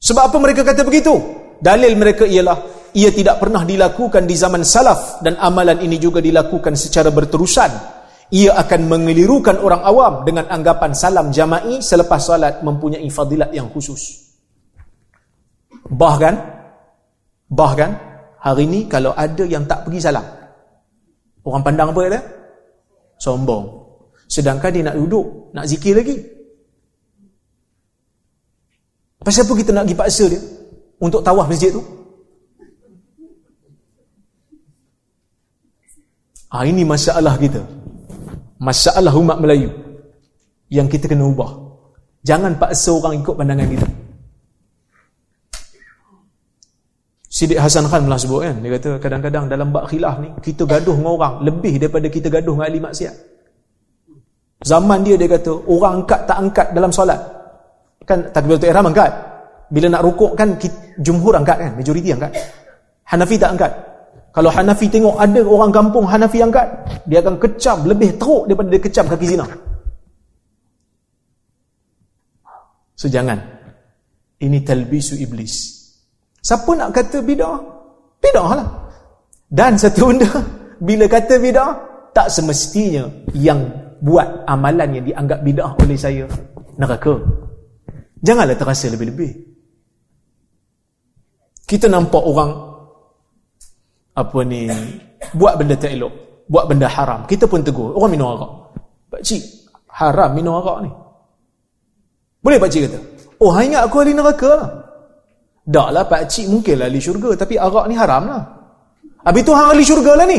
Sebab 0.00 0.22
apa 0.32 0.36
mereka 0.38 0.62
kata 0.62 0.84
begitu? 0.84 1.14
Dalil 1.56 1.96
mereka 1.96 2.28
ialah 2.28 2.76
ia 2.96 3.12
tidak 3.12 3.40
pernah 3.40 3.64
dilakukan 3.64 4.24
di 4.24 4.32
zaman 4.32 4.64
salaf 4.64 5.20
dan 5.20 5.36
amalan 5.36 5.80
ini 5.84 6.00
juga 6.00 6.20
dilakukan 6.24 6.72
secara 6.76 7.12
berterusan. 7.12 7.96
Ia 8.32 8.58
akan 8.58 8.80
mengelirukan 8.90 9.60
orang 9.62 9.86
awam 9.86 10.26
dengan 10.26 10.50
anggapan 10.50 10.96
salam 10.96 11.30
jama'i 11.30 11.78
selepas 11.78 12.18
salat 12.18 12.64
mempunyai 12.64 13.06
fadilat 13.06 13.54
yang 13.54 13.70
khusus. 13.70 14.34
Bahkan, 15.86 16.34
bahkan 17.46 17.94
hari 18.42 18.66
ini 18.66 18.90
kalau 18.90 19.14
ada 19.14 19.46
yang 19.46 19.62
tak 19.70 19.86
pergi 19.86 20.00
salam, 20.02 20.26
orang 21.46 21.62
pandang 21.62 21.94
apa 21.94 22.00
dia? 22.10 22.22
Sombong. 23.22 23.64
Sedangkan 24.26 24.74
dia 24.74 24.90
nak 24.90 24.98
duduk, 24.98 25.54
nak 25.54 25.70
zikir 25.70 25.94
lagi. 25.94 26.35
Pasal 29.26 29.42
apa 29.42 29.58
kita 29.58 29.74
nak 29.74 29.90
pergi 29.90 29.98
paksa 29.98 30.24
dia 30.30 30.38
untuk 31.02 31.18
tawaf 31.18 31.50
masjid 31.50 31.74
tu? 31.74 31.82
Ha, 36.54 36.62
ini 36.62 36.86
masalah 36.86 37.34
kita. 37.34 37.58
Masalah 38.62 39.10
umat 39.18 39.42
Melayu. 39.42 39.74
Yang 40.70 40.94
kita 40.94 41.10
kena 41.10 41.26
ubah. 41.26 41.58
Jangan 42.22 42.54
paksa 42.54 42.94
orang 42.94 43.18
ikut 43.18 43.34
pandangan 43.34 43.66
kita. 43.66 43.88
Sidik 47.26 47.58
Hasan 47.58 47.90
Khan 47.90 48.06
pernah 48.06 48.22
sebut 48.22 48.46
kan. 48.46 48.62
Dia 48.62 48.78
kata 48.78 48.90
kadang-kadang 49.02 49.50
dalam 49.50 49.74
bak 49.74 49.90
khilaf 49.90 50.22
ni, 50.22 50.30
kita 50.38 50.70
gaduh 50.70 50.94
dengan 50.94 51.18
orang 51.18 51.34
lebih 51.42 51.82
daripada 51.82 52.06
kita 52.06 52.30
gaduh 52.30 52.54
dengan 52.54 52.70
ahli 52.70 52.78
maksiat. 52.78 53.14
Zaman 54.62 55.02
dia 55.02 55.18
dia 55.18 55.26
kata, 55.26 55.66
orang 55.66 56.06
angkat 56.06 56.20
tak 56.30 56.38
angkat 56.38 56.66
dalam 56.70 56.94
solat. 56.94 57.35
Kan 58.06 58.30
takbiratul 58.30 58.70
ihram 58.70 58.86
angkat. 58.86 59.10
Bila 59.66 59.90
nak 59.90 60.02
rukuk 60.06 60.38
kan 60.38 60.54
jumhur 61.02 61.34
angkat 61.34 61.58
kan, 61.58 61.70
majoriti 61.74 62.14
angkat. 62.14 62.30
Hanafi 63.02 63.34
tak 63.34 63.58
angkat. 63.58 63.72
Kalau 64.30 64.50
Hanafi 64.52 64.86
tengok 64.86 65.18
ada 65.18 65.40
orang 65.42 65.74
kampung 65.74 66.06
Hanafi 66.06 66.38
angkat, 66.38 66.68
dia 67.08 67.18
akan 67.18 67.34
kecam 67.40 67.82
lebih 67.82 68.14
teruk 68.14 68.46
daripada 68.46 68.68
dia 68.70 68.82
kecam 68.82 69.04
kaki 69.10 69.26
zina. 69.26 69.46
So 72.94 73.10
jangan. 73.10 73.42
Ini 74.36 74.60
talbisu 74.62 75.16
iblis. 75.16 75.54
Siapa 76.44 76.68
nak 76.76 76.92
kata 76.92 77.24
bidah? 77.24 77.56
Bidah 78.20 78.48
lah. 78.52 78.68
Dan 79.48 79.80
satu 79.80 80.12
benda, 80.12 80.28
bila 80.78 81.08
kata 81.08 81.40
bidah, 81.40 81.70
tak 82.12 82.28
semestinya 82.28 83.08
yang 83.32 83.64
buat 84.04 84.44
amalan 84.44 85.00
yang 85.00 85.04
dianggap 85.08 85.40
bidah 85.40 85.70
oleh 85.80 85.96
saya 85.96 86.28
neraka. 86.76 87.16
Janganlah 88.26 88.58
terasa 88.58 88.90
lebih-lebih. 88.90 89.30
Kita 91.62 91.86
nampak 91.86 92.22
orang 92.26 92.50
apa 94.18 94.38
ni 94.42 94.66
buat 95.34 95.54
benda 95.58 95.78
tak 95.78 95.94
elok 95.94 96.10
buat 96.50 96.66
benda 96.66 96.90
haram. 96.90 97.22
Kita 97.26 97.46
pun 97.46 97.62
tegur 97.62 97.94
orang 97.94 98.10
minum 98.10 98.34
arak. 98.34 98.52
Pak 99.14 99.22
cik 99.22 99.42
haram 99.94 100.34
minum 100.34 100.58
arak 100.58 100.78
ni. 100.86 100.90
Boleh 102.42 102.58
pak 102.58 102.70
cik 102.70 102.82
kata? 102.90 102.98
Oh 103.42 103.50
hang 103.54 103.74
ingat 103.74 103.86
aku 103.86 104.02
ahli 104.02 104.14
neraka 104.14 104.50
lah. 104.58 104.70
Tak 105.66 105.88
lah 105.90 106.04
pak 106.06 106.22
cik 106.30 106.46
mungkin 106.50 106.74
lah 106.82 106.86
ahli 106.90 106.98
syurga 107.02 107.30
tapi 107.34 107.54
arak 107.58 107.86
ni 107.90 107.94
haram 107.94 108.22
lah. 108.26 108.42
Habis 109.26 109.42
tu 109.42 109.52
hang 109.54 109.70
ahli 109.70 109.82
syurga 109.86 110.12
lah 110.18 110.26
ni. 110.26 110.38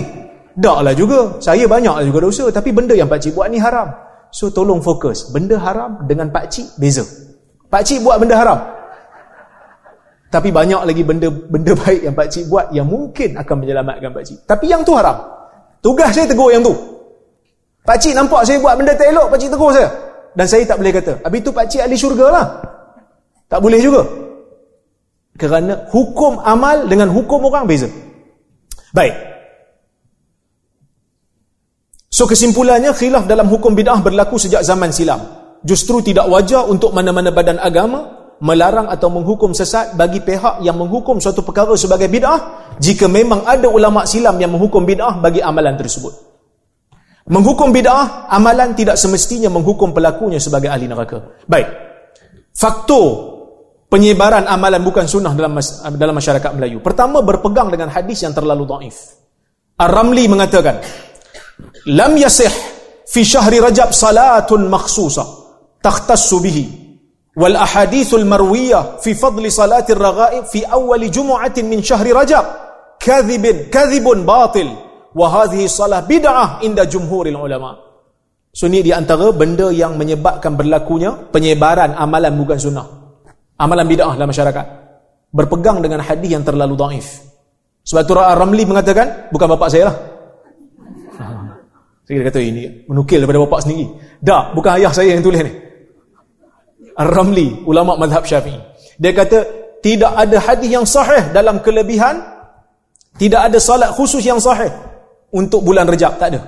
Tak 0.58 0.80
lah 0.84 0.94
juga. 0.96 1.40
Saya 1.44 1.68
banyak 1.68 1.92
lah 1.92 2.04
juga 2.08 2.20
dosa 2.24 2.52
tapi 2.52 2.72
benda 2.72 2.96
yang 2.96 3.08
pak 3.12 3.20
cik 3.20 3.36
buat 3.36 3.48
ni 3.52 3.60
haram. 3.60 3.92
So 4.32 4.52
tolong 4.52 4.80
fokus. 4.80 5.28
Benda 5.32 5.60
haram 5.60 6.08
dengan 6.08 6.32
pak 6.32 6.52
cik 6.52 6.80
beza 6.80 7.27
pak 7.68 7.82
cik 7.84 8.04
buat 8.04 8.18
benda 8.20 8.36
haram 8.40 8.78
tapi 10.28 10.52
banyak 10.52 10.82
lagi 10.84 11.04
benda 11.08 11.32
benda 11.32 11.72
baik 11.72 12.04
yang 12.04 12.12
pak 12.12 12.28
cik 12.28 12.52
buat 12.52 12.68
yang 12.76 12.88
mungkin 12.88 13.40
akan 13.40 13.56
menyelamatkan 13.64 14.12
pak 14.12 14.24
cik. 14.28 14.44
Tapi 14.44 14.66
yang 14.68 14.84
tu 14.84 14.92
haram. 14.92 15.24
Tugas 15.80 16.12
saya 16.12 16.28
tegur 16.28 16.52
yang 16.52 16.60
tu. 16.60 16.76
Pak 17.88 17.96
cik 18.04 18.12
nampak 18.12 18.44
saya 18.44 18.60
buat 18.60 18.76
benda 18.76 18.92
tak 18.92 19.08
elok, 19.08 19.32
pak 19.32 19.40
cik 19.40 19.52
tegur 19.56 19.72
saya. 19.72 19.88
Dan 20.36 20.46
saya 20.46 20.68
tak 20.68 20.78
boleh 20.84 20.92
kata, 20.92 21.14
habis 21.24 21.40
tu 21.42 21.52
pak 21.56 21.66
cik 21.72 21.82
ahli 21.88 21.96
syurga 21.96 22.28
lah. 22.28 22.46
Tak 23.48 23.60
boleh 23.64 23.80
juga. 23.80 24.04
Kerana 25.40 25.88
hukum 25.96 26.44
amal 26.44 26.92
dengan 26.92 27.08
hukum 27.08 27.48
orang 27.48 27.64
beza. 27.64 27.88
Baik. 28.92 29.16
So 32.12 32.28
kesimpulannya 32.28 32.92
khilaf 32.92 33.30
dalam 33.32 33.48
hukum 33.48 33.72
bid'ah 33.78 34.04
berlaku 34.04 34.36
sejak 34.36 34.68
zaman 34.68 34.92
silam. 34.92 35.24
Justru 35.68 36.00
tidak 36.00 36.32
wajar 36.32 36.64
untuk 36.64 36.96
mana-mana 36.96 37.28
badan 37.36 37.60
agama 37.60 38.18
melarang 38.40 38.88
atau 38.88 39.10
menghukum 39.10 39.52
sesat 39.52 39.98
bagi 39.98 40.22
pihak 40.22 40.62
yang 40.62 40.78
menghukum 40.78 41.18
suatu 41.18 41.42
perkara 41.42 41.74
sebagai 41.74 42.06
bid'ah 42.08 42.72
jika 42.78 43.10
memang 43.10 43.44
ada 43.44 43.66
ulama 43.68 44.06
silam 44.06 44.38
yang 44.38 44.54
menghukum 44.54 44.86
bid'ah 44.86 45.20
bagi 45.20 45.42
amalan 45.42 45.74
tersebut. 45.76 46.14
Menghukum 47.28 47.76
bid'ah, 47.76 48.32
amalan 48.32 48.72
tidak 48.78 48.96
semestinya 48.96 49.52
menghukum 49.52 49.92
pelakunya 49.92 50.40
sebagai 50.40 50.72
ahli 50.72 50.88
neraka. 50.88 51.44
Baik. 51.44 51.68
Faktor 52.56 53.36
penyebaran 53.92 54.48
amalan 54.48 54.80
bukan 54.80 55.04
sunnah 55.04 55.36
dalam 55.36 55.60
dalam 56.00 56.16
masyarakat 56.16 56.52
Melayu. 56.56 56.80
Pertama 56.80 57.20
berpegang 57.20 57.68
dengan 57.68 57.92
hadis 57.92 58.24
yang 58.24 58.32
terlalu 58.32 58.64
dhaif. 58.64 59.20
Ar-Ramli 59.78 60.26
mengatakan, 60.32 60.80
"Lam 61.92 62.16
yasih 62.16 62.50
fi 63.04 63.22
syahri 63.28 63.60
Rajab 63.60 63.92
salatun 63.92 64.72
makhsusah 64.72 65.37
takhtassu 65.82 66.38
bihi 66.42 66.66
wal 67.38 67.54
ahadithul 67.54 68.26
marwiyah 68.26 68.98
fi 68.98 69.14
fadli 69.14 69.54
salatir 69.54 69.98
raghaib 69.98 70.50
fi 70.50 70.66
awal 70.66 71.06
jumu'atin 71.06 71.70
min 71.70 71.86
syahri 71.86 72.10
rajab 72.10 72.44
kadhibun 72.98 73.70
kadhibun 73.70 74.26
batil 74.26 74.74
wa 75.14 75.28
hadhihi 75.30 75.70
salah 75.70 76.02
bid'ah 76.02 76.66
inda 76.66 76.90
jumhuril 76.90 77.38
ulama 77.38 77.78
so 78.50 78.66
ni 78.66 78.82
di 78.82 78.90
antara 78.90 79.30
benda 79.30 79.70
yang 79.70 79.94
menyebabkan 80.02 80.58
berlakunya 80.58 81.14
penyebaran 81.30 81.94
amalan 81.94 82.34
bukan 82.34 82.58
sunnah. 82.58 82.88
Amalan 83.58 83.90
bid'ah 83.90 84.14
dalam 84.14 84.30
masyarakat. 84.30 84.66
Berpegang 85.34 85.82
dengan 85.82 86.02
hadis 86.02 86.30
yang 86.30 86.46
terlalu 86.46 86.78
dhaif 86.78 87.28
sebab 87.88 88.04
tu 88.04 88.14
Ar-Ramli 88.20 88.68
mengatakan 88.68 89.32
bukan 89.32 89.48
bapak 89.56 89.70
saya 89.72 89.88
lah. 89.88 89.98
Saya 92.08 92.24
kata 92.24 92.40
ini 92.40 92.84
menukil 92.88 93.24
daripada 93.24 93.44
bapak 93.48 93.60
sendiri. 93.64 93.88
Tak 94.24 94.56
bukan 94.56 94.72
ayah 94.80 94.92
saya 94.92 95.16
yang 95.16 95.24
tulis 95.24 95.44
ni 95.44 95.67
Ar-Ramli, 96.98 97.64
ulama 97.70 97.94
mazhab 97.94 98.26
Syafi'i. 98.26 98.58
Dia 98.98 99.14
kata 99.14 99.46
tidak 99.86 100.12
ada 100.18 100.38
hadis 100.42 100.70
yang 100.74 100.86
sahih 100.90 101.30
dalam 101.30 101.62
kelebihan, 101.62 102.18
tidak 103.22 103.54
ada 103.54 103.58
salat 103.62 103.94
khusus 103.94 104.26
yang 104.26 104.42
sahih 104.42 104.74
untuk 105.30 105.62
bulan 105.62 105.86
Rejab, 105.86 106.18
tak 106.18 106.34
ada. 106.34 106.42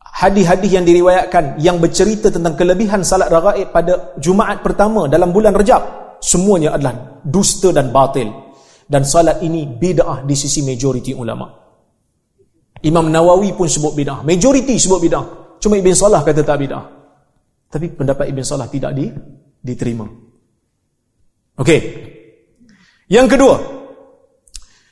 Hadis-hadis 0.00 0.70
yang 0.72 0.86
diriwayatkan 0.88 1.60
yang 1.60 1.76
bercerita 1.82 2.32
tentang 2.32 2.56
kelebihan 2.56 3.04
salat 3.04 3.28
raghaib 3.28 3.74
pada 3.74 4.16
Jumaat 4.16 4.64
pertama 4.64 5.04
dalam 5.04 5.34
bulan 5.36 5.52
Rejab, 5.52 6.16
semuanya 6.24 6.72
adalah 6.72 7.20
dusta 7.20 7.76
dan 7.76 7.92
batil. 7.92 8.32
Dan 8.88 9.04
salat 9.04 9.40
ini 9.44 9.68
bid'ah 9.68 10.24
di 10.24 10.36
sisi 10.36 10.64
majoriti 10.64 11.16
ulama. 11.16 11.48
Imam 12.82 13.08
Nawawi 13.08 13.56
pun 13.56 13.68
sebut 13.68 13.92
bid'ah. 13.92 14.24
Majoriti 14.24 14.76
sebut 14.76 15.00
bid'ah. 15.00 15.24
Cuma 15.62 15.78
Ibn 15.78 15.92
Salah 15.94 16.20
kata 16.20 16.42
tak 16.44 16.58
bid'ah. 16.60 17.01
Tapi 17.72 17.88
pendapat 17.96 18.28
Ibn 18.28 18.44
Salah 18.44 18.68
tidak 18.68 18.92
di, 18.92 19.08
diterima. 19.64 20.04
Okey. 21.56 21.80
Yang 23.08 23.26
kedua, 23.32 23.56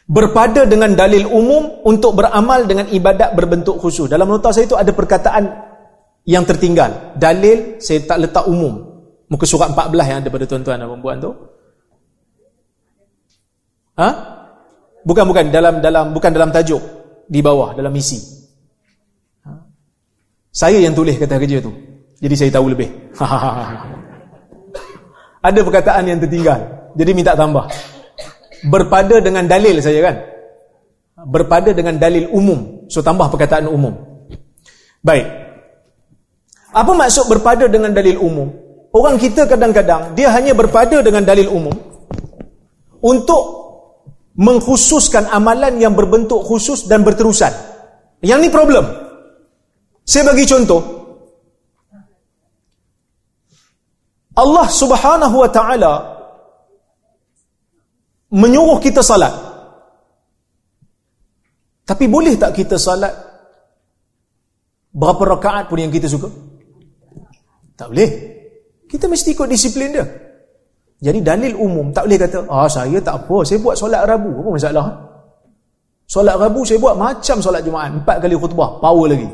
berpada 0.09 0.65
dengan 0.65 0.97
dalil 0.97 1.29
umum 1.29 1.85
untuk 1.85 2.17
beramal 2.17 2.65
dengan 2.65 2.89
ibadat 2.89 3.37
berbentuk 3.37 3.77
khusus. 3.77 4.09
Dalam 4.09 4.33
nota 4.33 4.49
saya 4.49 4.65
itu 4.65 4.81
ada 4.81 4.97
perkataan 4.97 5.45
yang 6.25 6.49
tertinggal. 6.49 7.13
Dalil 7.21 7.79
saya 7.85 8.01
tak 8.09 8.25
letak 8.25 8.49
umum. 8.49 8.89
Muka 9.29 9.45
surat 9.45 9.71
14 9.77 10.11
yang 10.11 10.19
ada 10.25 10.29
pada 10.33 10.45
tuan-tuan 10.49 10.81
dan 10.81 11.01
puan 11.05 11.21
tu. 11.21 11.31
Ha? 14.01 14.09
Bukan 15.05 15.25
bukan 15.29 15.53
dalam 15.53 15.85
dalam 15.85 16.17
bukan 16.17 16.33
dalam 16.33 16.51
tajuk 16.51 16.81
di 17.29 17.45
bawah 17.45 17.77
dalam 17.77 17.93
misi. 17.93 18.19
Ha? 19.45 19.51
Saya 20.49 20.81
yang 20.81 20.97
tulis 20.97 21.15
kata 21.21 21.37
kerja 21.37 21.61
tu. 21.61 21.90
Jadi 22.21 22.35
saya 22.37 22.51
tahu 22.53 22.77
lebih. 22.77 22.89
ada 25.49 25.61
perkataan 25.65 26.05
yang 26.05 26.21
tertinggal. 26.21 26.93
Jadi 26.93 27.11
minta 27.17 27.33
tambah. 27.33 27.65
Berpada 28.69 29.25
dengan 29.25 29.49
dalil 29.49 29.81
saja 29.81 30.05
kan? 30.05 30.17
Berpada 31.25 31.73
dengan 31.73 31.97
dalil 31.97 32.29
umum. 32.29 32.85
So 32.93 33.01
tambah 33.01 33.33
perkataan 33.33 33.73
umum. 33.73 33.97
Baik. 35.01 35.25
Apa 36.77 36.93
maksud 36.93 37.33
berpada 37.33 37.65
dengan 37.73 37.97
dalil 37.97 38.21
umum? 38.21 38.53
Orang 38.93 39.17
kita 39.17 39.49
kadang-kadang 39.49 40.13
dia 40.19 40.29
hanya 40.35 40.53
berpada 40.53 41.01
dengan 41.01 41.23
dalil 41.23 41.47
umum 41.49 41.73
untuk 43.01 43.43
mengkhususkan 44.37 45.31
amalan 45.31 45.81
yang 45.81 45.97
berbentuk 45.97 46.45
khusus 46.45 46.85
dan 46.85 47.01
berterusan. 47.01 47.53
Yang 48.21 48.39
ni 48.45 48.49
problem. 48.53 48.85
Saya 50.05 50.29
bagi 50.29 50.45
contoh. 50.45 51.00
Allah 54.41 54.67
Subhanahu 54.73 55.37
wa 55.37 55.51
taala 55.53 55.93
menyuruh 58.33 58.81
kita 58.81 59.05
salat. 59.05 59.33
Tapi 61.85 62.07
boleh 62.07 62.39
tak 62.39 62.55
kita 62.55 62.79
salat 62.79 63.11
berapa 64.95 65.37
rakaat 65.37 65.67
pun 65.67 65.83
yang 65.83 65.91
kita 65.91 66.07
suka? 66.07 66.31
Tak 67.75 67.91
boleh. 67.91 68.11
Kita 68.87 69.11
mesti 69.11 69.35
ikut 69.35 69.49
disiplin 69.51 69.91
dia. 69.93 70.07
Jadi 71.01 71.19
dalil 71.25 71.57
umum 71.57 71.91
tak 71.97 72.07
boleh 72.07 72.19
kata, 72.21 72.39
"Ah 72.47 72.69
saya 72.69 73.01
tak 73.01 73.25
apa, 73.25 73.43
saya 73.43 73.59
buat 73.59 73.75
solat 73.75 74.05
Rabu." 74.05 74.31
Apa 74.45 74.49
masalah? 74.53 74.87
Solat 76.05 76.37
Rabu 76.37 76.61
saya 76.67 76.77
buat 76.77 76.95
macam 76.99 77.37
solat 77.41 77.63
Jumaat, 77.65 77.89
empat 77.89 78.21
kali 78.21 78.37
khutbah, 78.37 78.83
power 78.83 79.07
lagi. 79.09 79.31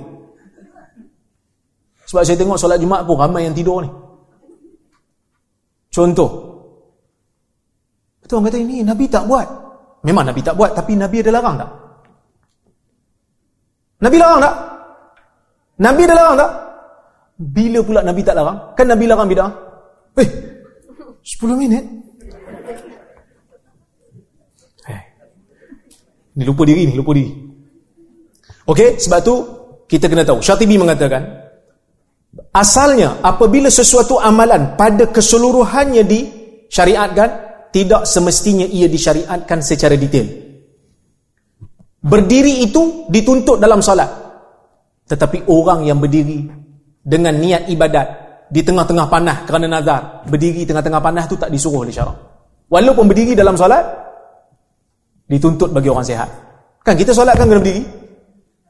Sebab 2.07 2.23
saya 2.23 2.37
tengok 2.38 2.55
solat 2.61 2.79
Jumaat 2.79 3.03
pun 3.03 3.19
ramai 3.19 3.51
yang 3.51 3.57
tidur 3.57 3.83
ni. 3.83 3.90
Contoh. 5.96 6.30
Orang 8.28 8.52
kata 8.52 8.61
ini 8.61 8.85
Nabi 8.85 9.09
tak 9.09 9.24
buat. 9.24 9.48
Memang 10.04 10.28
Nabi 10.28 10.44
tak 10.44 10.61
buat 10.61 10.76
tapi 10.76 10.92
Nabi 10.92 11.24
ada 11.24 11.32
larang 11.32 11.56
tak? 11.56 11.70
Nabi 14.04 14.16
larang 14.20 14.40
tak? 14.44 14.54
Nabi 15.80 16.02
ada 16.04 16.14
larang 16.20 16.37
tak? 16.37 16.50
Bila 17.40 17.80
pula 17.80 18.04
Nabi 18.04 18.20
tak 18.20 18.37
larang? 18.37 18.76
Kan 18.76 18.92
Nabi 18.92 19.09
larang 19.09 19.24
bid'ah? 19.24 19.50
Eh, 20.20 20.28
10 21.24 21.56
minit? 21.56 21.85
Eh, 24.85 25.00
ni 26.37 26.44
lupa 26.44 26.62
diri 26.68 26.92
ni, 26.92 26.92
lupa 26.92 27.16
diri. 27.16 27.32
Okey, 28.68 29.00
sebab 29.00 29.20
tu 29.24 29.35
kita 29.88 30.12
kena 30.12 30.28
tahu. 30.28 30.44
Syatibi 30.44 30.76
mengatakan, 30.76 31.45
Asalnya 32.57 33.21
apabila 33.21 33.69
sesuatu 33.69 34.16
amalan 34.16 34.81
pada 34.81 35.12
keseluruhannya 35.12 36.09
disyariatkan, 36.09 37.29
tidak 37.69 38.09
semestinya 38.09 38.64
ia 38.64 38.88
disyariatkan 38.88 39.61
secara 39.61 39.92
detail. 40.01 40.25
Berdiri 42.01 42.64
itu 42.64 43.05
dituntut 43.12 43.61
dalam 43.61 43.85
solat. 43.85 44.09
Tetapi 45.05 45.53
orang 45.53 45.85
yang 45.85 46.01
berdiri 46.01 46.49
dengan 47.05 47.37
niat 47.37 47.69
ibadat 47.69 48.07
di 48.49 48.64
tengah-tengah 48.64 49.05
panah 49.05 49.45
kerana 49.45 49.69
nazar, 49.69 50.25
berdiri 50.25 50.64
tengah-tengah 50.64 51.03
panah 51.05 51.29
itu 51.29 51.37
tak 51.37 51.53
disuruh 51.53 51.85
oleh 51.85 51.92
syarak. 51.92 52.16
Walaupun 52.73 53.05
berdiri 53.05 53.37
dalam 53.37 53.53
solat, 53.53 53.85
dituntut 55.29 55.77
bagi 55.77 55.92
orang 55.92 56.09
sehat. 56.09 56.31
Kan 56.81 56.97
kita 56.97 57.12
solat 57.12 57.37
kan 57.37 57.45
kena 57.51 57.61
berdiri? 57.61 57.85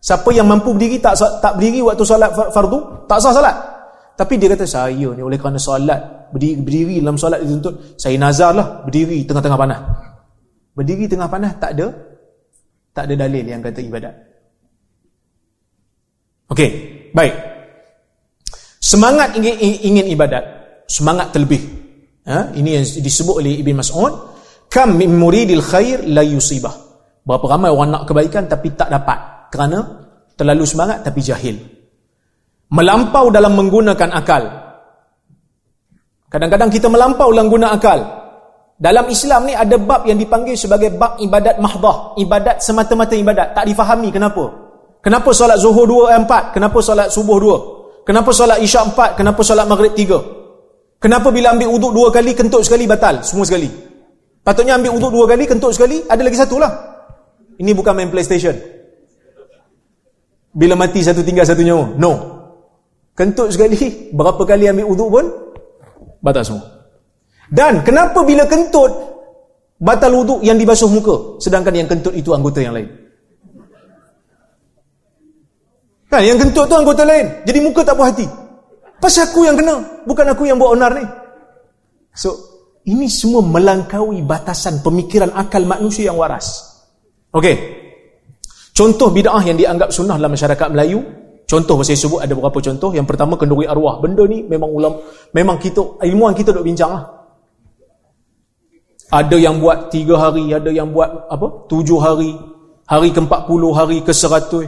Siapa 0.03 0.29
yang 0.35 0.51
mampu 0.51 0.75
berdiri 0.75 0.99
tak 0.99 1.15
tak 1.39 1.55
berdiri 1.55 1.87
waktu 1.87 2.03
solat 2.03 2.35
fardu, 2.35 3.07
tak 3.07 3.23
sah 3.23 3.31
solat. 3.31 3.57
Tapi 4.17 4.41
dia 4.41 4.49
kata 4.49 4.65
saya 4.65 5.13
ni 5.13 5.21
oleh 5.21 5.37
kerana 5.37 5.61
solat 5.61 6.33
berdiri, 6.33 6.57
berdiri 6.65 6.95
dalam 7.05 7.21
solat 7.21 7.45
dituntut 7.45 8.01
saya 8.01 8.17
nazar 8.17 8.57
lah 8.57 8.81
berdiri 8.89 9.29
tengah-tengah 9.29 9.61
panah. 9.61 9.81
Berdiri 10.73 11.05
tengah 11.05 11.29
panah 11.29 11.53
tak 11.61 11.77
ada 11.77 11.87
tak 12.97 13.13
ada 13.13 13.15
dalil 13.29 13.45
yang 13.45 13.61
kata 13.61 13.85
ibadat. 13.85 14.15
Okey, 16.49 16.71
baik. 17.13 17.35
Semangat 18.81 19.37
ingin, 19.37 19.53
ingin 19.61 20.07
ibadat, 20.09 20.45
semangat 20.89 21.37
terlebih. 21.37 21.61
Ha? 22.25 22.57
Ini 22.57 22.81
yang 22.81 22.85
disebut 22.87 23.45
oleh 23.45 23.61
Ibn 23.61 23.85
Mas'ud, 23.85 24.13
kam 24.73 24.97
min 24.97 25.13
muridil 25.13 25.61
khair 25.61 26.09
la 26.09 26.25
yusibah. 26.25 26.73
Berapa 27.27 27.45
ramai 27.53 27.69
orang 27.69 27.91
nak 27.93 28.03
kebaikan 28.09 28.49
tapi 28.49 28.73
tak 28.73 28.89
dapat 28.89 29.51
kerana 29.53 30.09
terlalu 30.39 30.65
semangat 30.65 31.05
tapi 31.05 31.21
jahil 31.21 31.76
melampau 32.73 33.31
dalam 33.31 33.55
menggunakan 33.55 34.11
akal. 34.15 34.43
Kadang-kadang 36.27 36.71
kita 36.71 36.91
melampau 36.91 37.31
dalam 37.31 37.47
guna 37.47 37.71
akal. 37.71 38.03
Dalam 38.77 39.09
Islam 39.09 39.49
ni 39.49 39.57
ada 39.57 39.81
bab 39.81 40.05
yang 40.05 40.21
dipanggil 40.21 40.53
sebagai 40.53 40.93
bab 40.93 41.17
ibadat 41.17 41.57
mahdah, 41.57 42.19
ibadat 42.21 42.61
semata-mata 42.61 43.17
ibadat, 43.17 43.57
tak 43.57 43.65
difahami 43.65 44.13
kenapa. 44.13 44.53
Kenapa 45.01 45.33
solat 45.33 45.57
zuhur 45.63 45.89
dua 45.89 46.13
eh, 46.13 46.19
empat? 46.21 46.53
Kenapa 46.53 46.83
solat 46.83 47.09
subuh 47.09 47.39
dua? 47.41 47.59
Kenapa 48.05 48.35
solat 48.35 48.61
isyak 48.61 48.93
empat? 48.93 49.11
Kenapa 49.17 49.41
solat 49.41 49.65
maghrib 49.65 49.95
tiga? 49.97 50.19
Kenapa 51.01 51.31
bila 51.31 51.55
ambil 51.55 51.73
uduk 51.73 51.93
dua 51.95 52.09
kali, 52.11 52.35
kentut 52.37 52.67
sekali, 52.67 52.85
batal? 52.85 53.23
Semua 53.23 53.47
sekali. 53.47 53.71
Patutnya 54.43 54.77
ambil 54.77 54.93
uduk 54.99 55.15
dua 55.15 55.25
kali, 55.31 55.47
kentut 55.47 55.73
sekali, 55.73 56.03
ada 56.05 56.21
lagi 56.21 56.37
satu 56.37 56.59
lah. 56.59 56.73
Ini 57.57 57.71
bukan 57.73 57.97
main 57.97 58.11
playstation. 58.13 58.53
Bila 60.53 60.77
mati 60.77 61.01
satu 61.01 61.25
tinggal 61.25 61.49
satu 61.49 61.65
nyawa. 61.65 61.97
No. 61.97 62.36
Kentut 63.17 63.49
sekali, 63.49 64.13
berapa 64.13 64.43
kali 64.45 64.69
ambil 64.69 64.93
uduk 64.93 65.09
pun 65.09 65.27
batal 66.21 66.45
semua. 66.45 66.69
Dan 67.49 67.81
kenapa 67.81 68.21
bila 68.21 68.45
kentut 68.45 68.93
batal 69.81 70.13
uduk 70.13 70.45
yang 70.45 70.61
dibasuh 70.61 70.93
muka, 70.93 71.41
sedangkan 71.41 71.73
yang 71.73 71.89
kentut 71.89 72.13
itu 72.13 72.37
anggota 72.37 72.61
yang 72.61 72.77
lain? 72.77 72.93
Kan 76.13 76.23
yang 76.23 76.37
kentut 76.37 76.69
tu 76.69 76.77
anggota 76.77 77.09
lain. 77.09 77.43
Jadi 77.49 77.59
muka 77.65 77.81
tak 77.83 77.97
puas 77.97 78.13
hati. 78.13 78.29
Pasal 79.01 79.33
aku 79.33 79.49
yang 79.49 79.57
kena, 79.57 80.05
bukan 80.05 80.27
aku 80.37 80.45
yang 80.45 80.61
buat 80.61 80.77
onar 80.77 80.93
ni. 80.97 81.05
So, 82.13 82.37
ini 82.85 83.09
semua 83.09 83.41
melangkaui 83.41 84.25
batasan 84.25 84.85
pemikiran 84.85 85.33
akal 85.33 85.65
manusia 85.65 86.13
yang 86.13 86.21
waras. 86.21 86.79
Okey. 87.33 87.57
Contoh 88.77 89.09
bid'ah 89.09 89.41
yang 89.41 89.57
dianggap 89.57 89.89
sunnah 89.89 90.21
dalam 90.21 90.37
masyarakat 90.37 90.69
Melayu 90.69 91.01
Contoh 91.47 91.79
saya 91.87 91.95
sebut 91.95 92.19
ada 92.19 92.35
beberapa 92.35 92.59
contoh. 92.59 92.91
Yang 92.91 93.07
pertama 93.07 93.39
kenduri 93.39 93.71
arwah. 93.71 94.03
Benda 94.03 94.27
ni 94.27 94.43
memang 94.43 94.67
ulam, 94.67 94.99
memang 95.31 95.63
kita 95.63 96.03
ilmuwan 96.03 96.35
kita 96.35 96.51
duk 96.51 96.67
bincang 96.67 96.91
lah. 96.91 97.05
Ada 99.07 99.39
yang 99.39 99.63
buat 99.63 99.95
tiga 99.95 100.19
hari, 100.19 100.51
ada 100.51 100.67
yang 100.75 100.91
buat 100.91 101.31
apa? 101.31 101.71
Tujuh 101.71 102.03
hari, 102.03 102.35
hari 102.91 103.15
ke 103.15 103.23
empat 103.23 103.47
puluh, 103.47 103.71
hari 103.71 104.03
ke 104.03 104.11
seratus. 104.11 104.67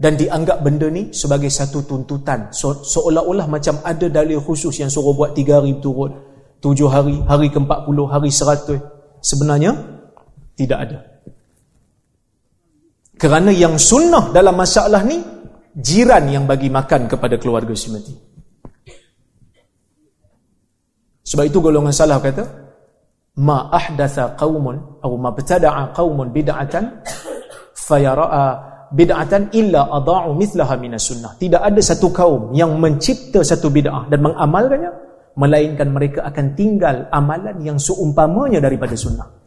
Dan 0.00 0.14
dianggap 0.16 0.62
benda 0.62 0.86
ni 0.86 1.10
sebagai 1.10 1.50
satu 1.50 1.84
tuntutan. 1.84 2.54
So, 2.54 2.86
seolah-olah 2.86 3.50
macam 3.50 3.82
ada 3.84 4.08
dalil 4.08 4.40
khusus 4.40 4.72
yang 4.80 4.88
suruh 4.88 5.12
buat 5.12 5.34
tiga 5.34 5.58
hari 5.58 5.76
berturut. 5.76 6.14
Tujuh 6.62 6.88
hari, 6.88 7.20
hari 7.26 7.50
ke 7.50 7.58
empat 7.58 7.84
puluh, 7.84 8.06
hari 8.06 8.30
seratus. 8.30 8.80
Sebenarnya, 9.20 9.74
tidak 10.54 10.78
ada. 10.78 10.98
Kerana 13.20 13.52
yang 13.52 13.76
sunnah 13.76 14.32
dalam 14.32 14.56
masalah 14.56 15.04
ni 15.04 15.20
jiran 15.76 16.26
yang 16.26 16.44
bagi 16.44 16.68
makan 16.72 17.06
kepada 17.06 17.38
keluarga 17.38 17.74
si 17.74 17.88
mati. 17.90 18.14
Sebab 21.30 21.44
itu 21.46 21.58
golongan 21.62 21.94
salah 21.94 22.18
kata 22.18 22.42
ma 23.38 23.70
ahdatha 23.70 24.34
qaumun 24.34 24.98
atau 24.98 25.14
ma 25.14 25.30
btada'a 25.30 25.94
qaumun 25.94 26.34
bid'atan 26.34 27.06
fayara'a 27.78 28.44
bid'atan 28.90 29.54
illa 29.54 29.86
adha'u 29.86 30.34
mithlaha 30.34 30.74
minas 30.74 31.06
sunnah. 31.06 31.38
Tidak 31.38 31.62
ada 31.62 31.78
satu 31.78 32.10
kaum 32.10 32.50
yang 32.50 32.74
mencipta 32.82 33.46
satu 33.46 33.70
bid'ah 33.70 34.10
dan 34.10 34.26
mengamalkannya 34.26 34.90
melainkan 35.38 35.88
mereka 35.94 36.26
akan 36.26 36.58
tinggal 36.58 37.06
amalan 37.14 37.56
yang 37.62 37.78
seumpamanya 37.78 38.58
daripada 38.58 38.98
sunnah. 38.98 39.39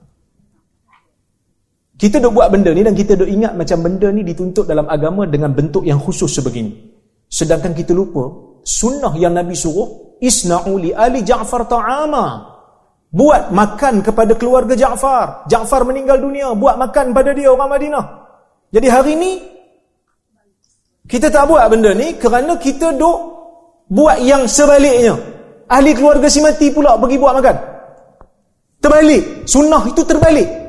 Kita 2.03 2.19
duk 2.19 2.35
buat 2.35 2.51
benda 2.51 2.75
ni 2.75 2.83
dan 2.83 2.91
kita 2.91 3.15
duk 3.15 3.31
ingat 3.31 3.55
macam 3.55 3.79
benda 3.79 4.11
ni 4.11 4.27
dituntut 4.27 4.67
dalam 4.67 4.91
agama 4.91 5.23
dengan 5.23 5.55
bentuk 5.55 5.87
yang 5.87 6.03
khusus 6.03 6.27
sebegini. 6.35 6.91
Sedangkan 7.31 7.71
kita 7.71 7.95
lupa, 7.95 8.27
sunnah 8.67 9.15
yang 9.15 9.31
Nabi 9.31 9.55
suruh, 9.55 10.19
isna'u 10.19 10.75
li 10.83 10.91
ali 10.91 11.23
Ja'far 11.23 11.63
ta'ama. 11.63 12.51
buat 13.07 13.55
makan 13.55 14.03
kepada 14.03 14.35
keluarga 14.35 14.75
Ja'far. 14.75 15.47
Ja'far 15.47 15.87
meninggal 15.87 16.19
dunia, 16.19 16.51
buat 16.51 16.75
makan 16.75 17.15
pada 17.15 17.31
dia 17.31 17.47
orang 17.47 17.71
Madinah. 17.71 18.05
Jadi 18.75 18.87
hari 18.91 19.11
ini 19.15 19.31
kita 21.07 21.31
tak 21.31 21.47
buat 21.47 21.63
benda 21.71 21.95
ni 21.95 22.19
kerana 22.19 22.59
kita 22.59 22.99
duk 22.99 23.19
buat 23.87 24.19
yang 24.19 24.43
sebaliknya. 24.43 25.15
Ahli 25.71 25.95
keluarga 25.95 26.27
si 26.27 26.43
mati 26.43 26.67
pula 26.67 26.99
pergi 26.99 27.15
buat 27.15 27.31
makan. 27.39 27.55
Terbalik. 28.83 29.47
Sunnah 29.47 29.87
itu 29.87 30.03
terbalik. 30.03 30.62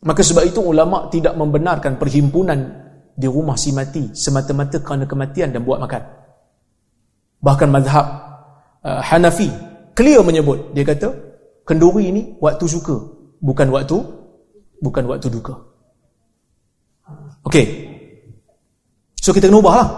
Maka 0.00 0.24
sebab 0.24 0.48
itu 0.48 0.64
ulama 0.64 1.12
tidak 1.12 1.36
membenarkan 1.36 2.00
perhimpunan 2.00 2.58
di 3.12 3.28
rumah 3.28 3.56
si 3.60 3.68
mati 3.76 4.16
semata-mata 4.16 4.80
kerana 4.80 5.04
kematian 5.04 5.52
dan 5.52 5.60
buat 5.60 5.76
makan. 5.76 6.02
Bahkan 7.44 7.68
mazhab 7.68 8.06
uh, 8.80 9.00
Hanafi 9.04 9.52
clear 9.92 10.24
menyebut 10.24 10.72
dia 10.72 10.88
kata 10.88 11.12
kenduri 11.68 12.08
ini 12.08 12.40
waktu 12.40 12.64
suka 12.64 12.96
bukan 13.44 13.68
waktu 13.68 13.96
bukan 14.80 15.04
waktu 15.04 15.28
duka 15.28 15.70
Okey. 17.40 17.64
So 19.16 19.32
kita 19.32 19.48
kena 19.48 19.60
ubahlah. 19.60 19.88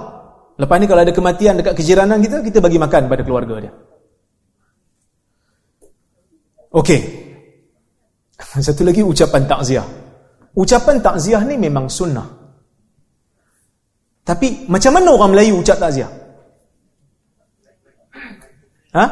Lepas 0.56 0.76
ni 0.78 0.86
kalau 0.86 1.02
ada 1.02 1.14
kematian 1.14 1.58
dekat 1.58 1.74
kejiranan 1.74 2.22
kita, 2.22 2.38
kita 2.40 2.58
bagi 2.62 2.78
makan 2.78 3.10
pada 3.10 3.22
keluarga 3.26 3.68
dia. 3.68 3.72
Okey. 6.72 7.21
Satu 8.60 8.84
lagi 8.84 9.00
ucapan 9.00 9.48
takziah. 9.48 9.86
Ucapan 10.52 11.00
takziah 11.00 11.40
ni 11.40 11.56
memang 11.56 11.88
sunnah. 11.88 12.28
Tapi 14.22 14.68
macam 14.68 14.92
mana 14.92 15.08
orang 15.16 15.32
Melayu 15.32 15.64
ucap 15.64 15.80
takziah? 15.80 16.10
Ha? 18.92 19.04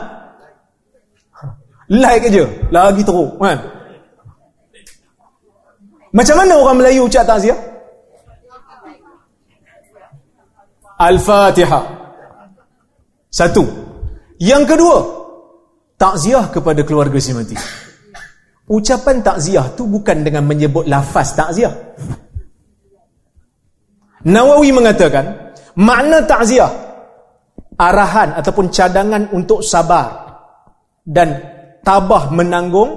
Like 1.88 2.28
aja, 2.28 2.44
lagi 2.68 3.02
teruk 3.02 3.40
kan. 3.40 3.58
Macam 6.12 6.36
mana 6.36 6.52
orang 6.60 6.76
Melayu 6.76 7.08
ucap 7.08 7.24
takziah? 7.24 7.56
Al-Fatihah. 11.00 11.84
Satu. 13.32 13.64
Yang 14.36 14.76
kedua, 14.76 14.98
takziah 15.96 16.44
kepada 16.52 16.84
keluarga 16.84 17.16
si 17.16 17.32
mati. 17.32 17.56
Ucapan 18.70 19.18
takziah 19.18 19.66
tu 19.74 19.90
bukan 19.90 20.22
dengan 20.22 20.46
menyebut 20.46 20.86
lafaz 20.86 21.34
takziah. 21.34 21.74
Nawawi 24.22 24.70
mengatakan, 24.70 25.50
makna 25.74 26.22
takziah 26.22 26.70
arahan 27.74 28.36
ataupun 28.38 28.70
cadangan 28.70 29.26
untuk 29.34 29.66
sabar 29.66 30.38
dan 31.02 31.40
tabah 31.82 32.30
menanggung 32.30 32.94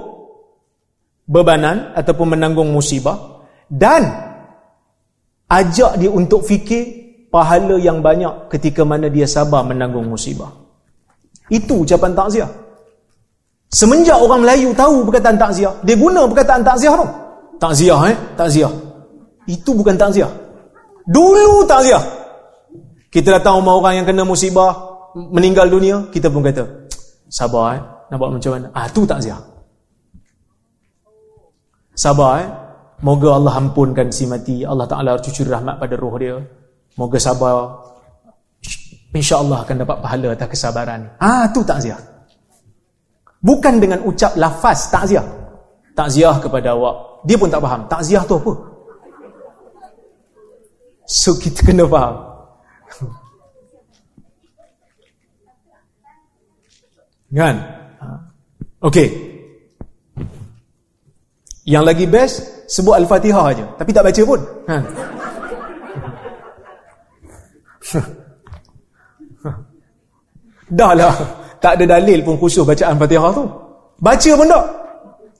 bebanan 1.26 1.96
ataupun 1.96 2.36
menanggung 2.38 2.68
musibah 2.68 3.42
dan 3.66 4.04
ajak 5.48 5.98
dia 5.98 6.12
untuk 6.12 6.44
fikir 6.46 7.02
pahala 7.34 7.80
yang 7.82 7.98
banyak 7.98 8.46
ketika 8.52 8.86
mana 8.86 9.10
dia 9.10 9.26
sabar 9.26 9.66
menanggung 9.66 10.06
musibah. 10.06 10.54
Itu 11.50 11.82
ucapan 11.82 12.14
takziah. 12.14 12.50
Semenjak 13.74 14.22
orang 14.22 14.46
Melayu 14.46 14.70
tahu 14.70 15.02
perkataan 15.10 15.34
takziah, 15.34 15.74
dia 15.82 15.98
guna 15.98 16.30
perkataan 16.30 16.62
takziah 16.62 16.94
tu. 16.94 17.06
Takziah 17.58 18.00
eh, 18.06 18.16
takziah. 18.38 18.70
Itu 19.50 19.74
bukan 19.74 19.98
takziah. 19.98 20.30
Dulu 21.10 21.66
takziah. 21.66 21.98
Kita 23.10 23.42
datang 23.42 23.58
rumah 23.58 23.74
orang 23.82 23.94
yang 23.98 24.06
kena 24.06 24.22
musibah, 24.22 24.70
meninggal 25.14 25.66
dunia, 25.66 26.06
kita 26.14 26.30
pun 26.30 26.46
kata, 26.46 26.86
sabar 27.26 27.74
eh, 27.74 27.80
nak 28.14 28.16
buat 28.22 28.30
macam 28.38 28.50
mana? 28.54 28.66
Ah, 28.70 28.86
tu 28.86 29.02
takziah. 29.02 29.42
Sabar 31.98 32.32
eh. 32.42 32.48
Moga 33.02 33.36
Allah 33.36 33.58
ampunkan 33.58 34.08
si 34.14 34.24
mati. 34.24 34.62
Allah 34.62 34.86
Ta'ala 34.86 35.18
cucur 35.18 35.50
rahmat 35.50 35.76
pada 35.82 35.94
roh 35.98 36.14
dia. 36.14 36.38
Moga 36.94 37.18
sabar. 37.18 37.74
InsyaAllah 39.14 39.66
akan 39.66 39.76
dapat 39.82 39.98
pahala 39.98 40.28
atas 40.34 40.48
kesabaran. 40.54 41.00
Ah, 41.18 41.50
tu 41.50 41.62
takziah. 41.66 42.13
Bukan 43.44 43.76
dengan 43.76 44.00
ucap 44.08 44.32
lafaz 44.40 44.88
takziah. 44.88 45.20
Takziah 45.92 46.40
kepada 46.40 46.72
awak. 46.72 47.28
Dia 47.28 47.36
pun 47.36 47.52
tak 47.52 47.60
faham. 47.60 47.84
Takziah 47.84 48.24
tu 48.24 48.40
apa? 48.40 48.56
So, 51.04 51.36
kita 51.36 51.60
kena 51.60 51.84
faham. 51.84 52.24
Kan? 57.36 57.60
Okey. 58.80 59.12
Yang 61.68 61.84
lagi 61.84 62.08
best 62.08 62.40
sebut 62.72 62.96
Al-Fatihah 62.96 63.46
aja, 63.52 63.68
tapi 63.76 63.92
tak 63.92 64.08
baca 64.08 64.22
pun. 64.24 64.40
Ha. 64.72 64.76
Dah 70.80 70.96
lah 70.96 71.43
Tak 71.64 71.80
ada 71.80 71.96
dalil 71.96 72.20
pun 72.20 72.36
khusus 72.36 72.60
bacaan 72.60 73.00
Al-Fatihah 73.00 73.32
tu. 73.32 73.48
Baca 73.96 74.30
pun 74.36 74.46
tak. 74.52 74.64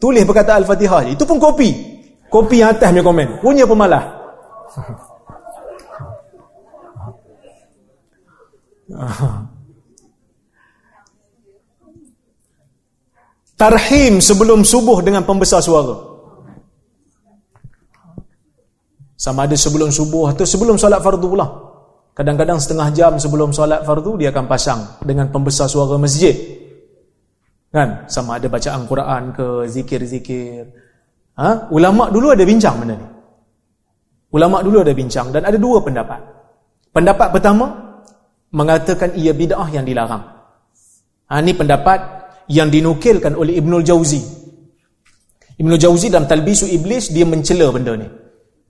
Tulis 0.00 0.24
perkataan 0.24 0.64
Al-Fatihah 0.64 1.04
je. 1.04 1.20
Itu 1.20 1.28
pun 1.28 1.37
kopi. 1.37 1.68
Kopi 2.32 2.64
yang 2.64 2.72
atas 2.72 2.88
punya 2.88 3.04
komen. 3.04 3.44
Punya 3.44 3.68
pemalah 3.68 4.24
Tarhim 13.54 14.18
sebelum 14.18 14.66
subuh 14.66 14.98
dengan 15.00 15.22
pembesar 15.22 15.62
suara. 15.62 15.94
Sama 19.14 19.46
ada 19.46 19.54
sebelum 19.54 19.94
subuh 19.94 20.34
atau 20.34 20.44
sebelum 20.44 20.76
solat 20.76 21.00
fardu 21.00 21.26
pula. 21.30 21.63
Kadang-kadang 22.14 22.62
setengah 22.62 22.88
jam 22.94 23.12
sebelum 23.18 23.50
solat 23.50 23.83
fardu 23.83 24.14
dia 24.22 24.31
akan 24.31 24.46
pasang 24.46 24.81
dengan 25.03 25.35
pembesar 25.35 25.66
suara 25.66 25.98
masjid. 25.98 26.31
Kan? 27.74 28.07
Sama 28.07 28.38
ada 28.38 28.46
bacaan 28.46 28.87
Quran 28.87 29.35
ke 29.35 29.66
zikir-zikir. 29.66 30.62
Ha? 31.35 31.74
Ulama 31.74 32.14
dulu 32.14 32.31
ada 32.31 32.46
bincang 32.46 32.79
benda 32.79 32.94
ni. 32.94 33.07
Ulama 34.31 34.62
dulu 34.62 34.87
ada 34.87 34.94
bincang 34.94 35.35
dan 35.35 35.42
ada 35.42 35.59
dua 35.59 35.83
pendapat. 35.83 36.22
Pendapat 36.94 37.35
pertama 37.35 37.98
mengatakan 38.55 39.18
ia 39.18 39.35
bid'ah 39.35 39.66
yang 39.74 39.83
dilarang. 39.83 40.22
Ha, 41.27 41.42
ini 41.42 41.50
pendapat 41.59 41.98
yang 42.46 42.70
dinukilkan 42.70 43.35
oleh 43.35 43.59
Ibnul 43.59 43.83
Jauzi. 43.83 44.22
Ibnul 45.59 45.83
Jauzi 45.83 46.14
dalam 46.14 46.31
Talbisu 46.31 46.70
Iblis 46.70 47.11
dia 47.11 47.27
mencela 47.27 47.74
benda 47.74 47.98
ni. 47.98 48.07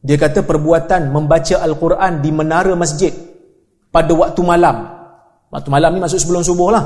Dia 0.01 0.17
kata 0.17 0.45
perbuatan 0.45 1.13
membaca 1.13 1.61
Al-Quran 1.61 2.25
di 2.25 2.33
menara 2.33 2.73
masjid 2.73 3.13
pada 3.95 4.11
waktu 4.11 4.43
malam. 4.43 4.91
Waktu 5.55 5.69
malam 5.71 5.95
ni 5.95 6.03
maksud 6.03 6.19
sebelum 6.19 6.43
subuh 6.43 6.75
lah. 6.75 6.85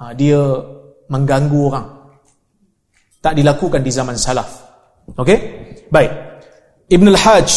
Ha, 0.00 0.16
dia 0.16 0.40
mengganggu 1.12 1.60
orang. 1.68 1.86
Tak 3.20 3.36
dilakukan 3.36 3.84
di 3.84 3.92
zaman 3.92 4.16
salaf. 4.16 4.48
Okey? 5.12 5.38
Baik. 5.92 6.12
Ibn 6.88 7.06
Al-Hajj 7.12 7.48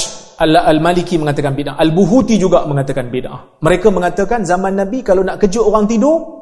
Al-Maliki 0.43 1.15
mengatakan 1.15 1.55
bid'ah. 1.55 1.79
Al-Buhuti 1.79 2.35
juga 2.35 2.67
mengatakan 2.67 3.07
bid'ah. 3.07 3.63
Mereka 3.63 3.87
mengatakan 3.87 4.43
zaman 4.43 4.75
Nabi 4.75 4.99
kalau 4.99 5.23
nak 5.23 5.39
kejut 5.39 5.63
orang 5.63 5.87
tidur, 5.87 6.41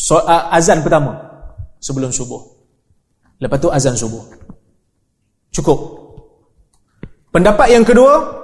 so, 0.00 0.16
uh, 0.16 0.48
azan 0.56 0.80
pertama 0.80 1.20
sebelum 1.76 2.08
subuh 2.08 2.40
lepas 3.40 3.60
tu 3.60 3.68
azan 3.68 3.96
subuh 3.96 4.24
cukup 5.52 5.78
pendapat 7.32 7.76
yang 7.76 7.84
kedua 7.84 8.39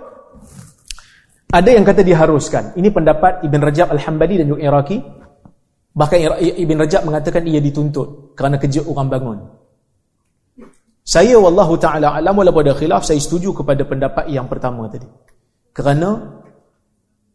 ada 1.53 1.71
yang 1.71 1.85
kata 1.87 2.03
diharuskan 2.03 2.75
ini 2.75 2.89
pendapat 2.91 3.47
Ibn 3.47 3.61
Rajab 3.63 3.89
Al-Hambali 3.95 4.43
dan 4.43 4.47
juga 4.51 4.61
Iraqi 4.67 4.99
bahkan 5.97 6.19
Ibn 6.39 6.77
Rajab 6.83 7.03
mengatakan 7.07 7.43
ia 7.47 7.61
dituntut 7.63 8.35
kerana 8.37 8.59
kerja 8.59 8.83
orang 8.85 9.09
bangun 9.09 9.39
saya 11.07 11.39
wallahu 11.39 11.79
ta'ala 11.79 12.19
alam 12.19 12.35
walaupun 12.35 12.67
ada 12.67 12.75
khilaf 12.75 13.07
saya 13.07 13.23
setuju 13.23 13.55
kepada 13.55 13.87
pendapat 13.87 14.27
yang 14.29 14.51
pertama 14.51 14.91
tadi 14.91 15.07
kerana 15.71 16.41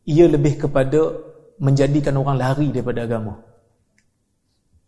ia 0.03 0.27
lebih 0.27 0.67
kepada 0.67 1.13
menjadikan 1.61 2.17
orang 2.19 2.35
lari 2.41 2.73
daripada 2.73 3.05
agama 3.05 3.51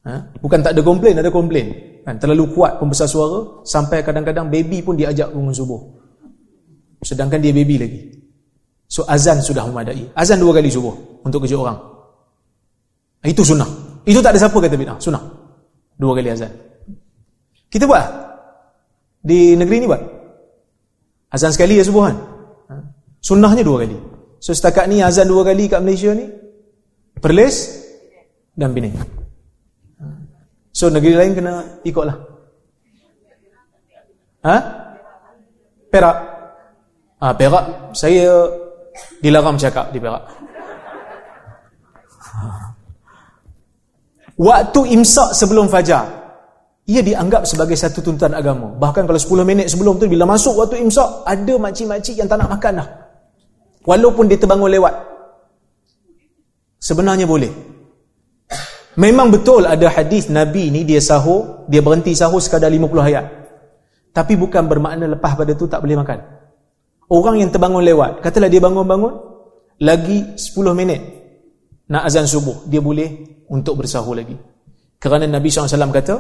Ha? 0.04 0.16
Bukan 0.36 0.60
tak 0.60 0.76
ada 0.76 0.84
komplain, 0.84 1.16
ada 1.16 1.32
komplain. 1.32 1.68
Kan? 2.04 2.20
Terlalu 2.20 2.52
kuat 2.52 2.76
pembesar 2.80 3.08
suara, 3.08 3.64
sampai 3.64 4.04
kadang-kadang 4.04 4.52
baby 4.52 4.84
pun 4.84 5.00
diajak 5.00 5.32
bangun 5.32 5.56
subuh. 5.56 5.80
Sedangkan 7.00 7.40
dia 7.40 7.56
baby 7.56 7.76
lagi. 7.80 8.00
So 8.94 9.02
azan 9.10 9.42
sudah 9.42 9.66
memadai. 9.66 10.06
Azan 10.14 10.38
dua 10.38 10.54
kali 10.54 10.70
subuh 10.70 10.94
untuk 11.26 11.42
kejut 11.50 11.66
orang. 11.66 11.82
Itu 13.26 13.42
sunnah. 13.42 13.66
Itu 14.06 14.22
tak 14.22 14.38
ada 14.38 14.46
siapa 14.46 14.54
kata 14.54 14.78
bid'ah. 14.78 15.02
Sunnah. 15.02 15.24
Dua 15.98 16.14
kali 16.14 16.30
azan. 16.30 16.54
Kita 17.74 17.90
buat. 17.90 18.06
Di 19.26 19.58
negeri 19.58 19.82
ni 19.82 19.90
buat. 19.90 19.98
Azan 21.34 21.50
sekali 21.50 21.82
ya 21.82 21.84
subuh 21.90 22.06
kan. 22.06 22.18
Ha? 22.70 22.76
Sunnahnya 23.18 23.66
dua 23.66 23.82
kali. 23.82 23.98
So 24.38 24.54
setakat 24.54 24.86
ni 24.86 25.02
azan 25.02 25.26
dua 25.26 25.42
kali 25.42 25.66
kat 25.66 25.82
Malaysia 25.82 26.14
ni. 26.14 26.30
Perlis 27.18 27.74
dan 28.54 28.78
Penang. 28.78 28.94
So 30.70 30.94
negeri 30.94 31.18
lain 31.18 31.34
kena 31.34 31.82
ikutlah. 31.82 32.14
Ha? 34.46 34.58
Perak. 35.90 36.18
Ah 37.18 37.32
ha, 37.32 37.34
Perak 37.34 37.66
saya 37.96 38.62
dilarang 39.22 39.58
cakap 39.58 39.90
di 39.90 40.00
Perak. 40.02 40.24
Waktu 44.34 44.82
imsak 44.98 45.38
sebelum 45.38 45.70
fajar 45.70 46.24
ia 46.84 47.00
dianggap 47.00 47.48
sebagai 47.48 47.80
satu 47.80 48.04
tuntutan 48.04 48.36
agama. 48.36 48.76
Bahkan 48.76 49.08
kalau 49.08 49.20
10 49.20 49.48
minit 49.48 49.72
sebelum 49.72 50.02
tu 50.02 50.10
bila 50.12 50.28
masuk 50.28 50.60
waktu 50.60 50.84
imsak 50.84 51.24
ada 51.24 51.54
makcik-makcik 51.56 52.20
yang 52.20 52.28
tak 52.28 52.44
nak 52.44 52.52
makan 52.52 52.84
dah. 52.84 52.88
Walaupun 53.88 54.28
dia 54.28 54.36
terbangun 54.36 54.68
lewat. 54.68 54.96
Sebenarnya 56.84 57.24
boleh. 57.24 57.52
Memang 59.00 59.32
betul 59.32 59.64
ada 59.64 59.88
hadis 59.90 60.28
Nabi 60.28 60.70
ni 60.70 60.84
dia 60.84 61.00
sahur, 61.00 61.66
dia 61.72 61.80
berhenti 61.80 62.12
sahur 62.14 62.44
sekadar 62.44 62.68
50 62.68 63.00
ayat. 63.00 63.26
Tapi 64.14 64.36
bukan 64.36 64.68
bermakna 64.68 65.08
lepas 65.08 65.34
pada 65.40 65.56
tu 65.56 65.66
tak 65.66 65.80
boleh 65.82 65.98
makan. 65.98 66.20
Orang 67.13 67.38
yang 67.38 67.54
terbangun 67.54 67.86
lewat, 67.86 68.26
katalah 68.26 68.49
dia 68.49 68.58
bangun-bangun, 68.58 69.13
lagi 69.86 70.34
10 70.34 70.73
minit 70.73 71.02
nak 71.93 72.10
azan 72.10 72.26
subuh, 72.26 72.65
dia 72.65 72.82
boleh 72.82 73.41
untuk 73.54 73.78
bersahur 73.86 74.17
lagi. 74.17 74.34
Kerana 74.97 75.30
Nabi 75.30 75.54
SAW 75.54 75.93
kata, 75.93 76.15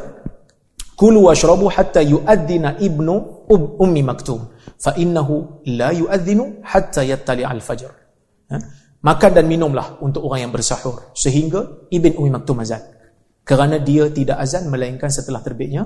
Kulu 0.93 1.25
washrabu 1.25 1.65
hatta 1.73 2.05
yu'addina 2.05 2.77
ibnu 2.77 3.47
ummi 3.81 4.05
maktum. 4.05 4.53
Fa 4.77 4.93
innahu 4.93 5.65
la 5.73 5.89
yu'addinu 5.89 6.61
hatta 6.61 7.01
yattali 7.01 7.41
al-fajr. 7.41 7.89
Ha? 8.53 8.57
makan 9.03 9.31
dan 9.35 9.45
minumlah 9.45 9.99
untuk 9.99 10.23
orang 10.25 10.47
yang 10.47 10.53
bersahur 10.55 11.11
sehingga 11.11 11.91
Ibn 11.91 12.11
Umi 12.17 12.31
Maktum 12.31 12.63
azan 12.63 12.81
kerana 13.43 13.77
dia 13.77 14.07
tidak 14.07 14.39
azan 14.39 14.71
melainkan 14.71 15.11
setelah 15.11 15.43
terbitnya 15.43 15.83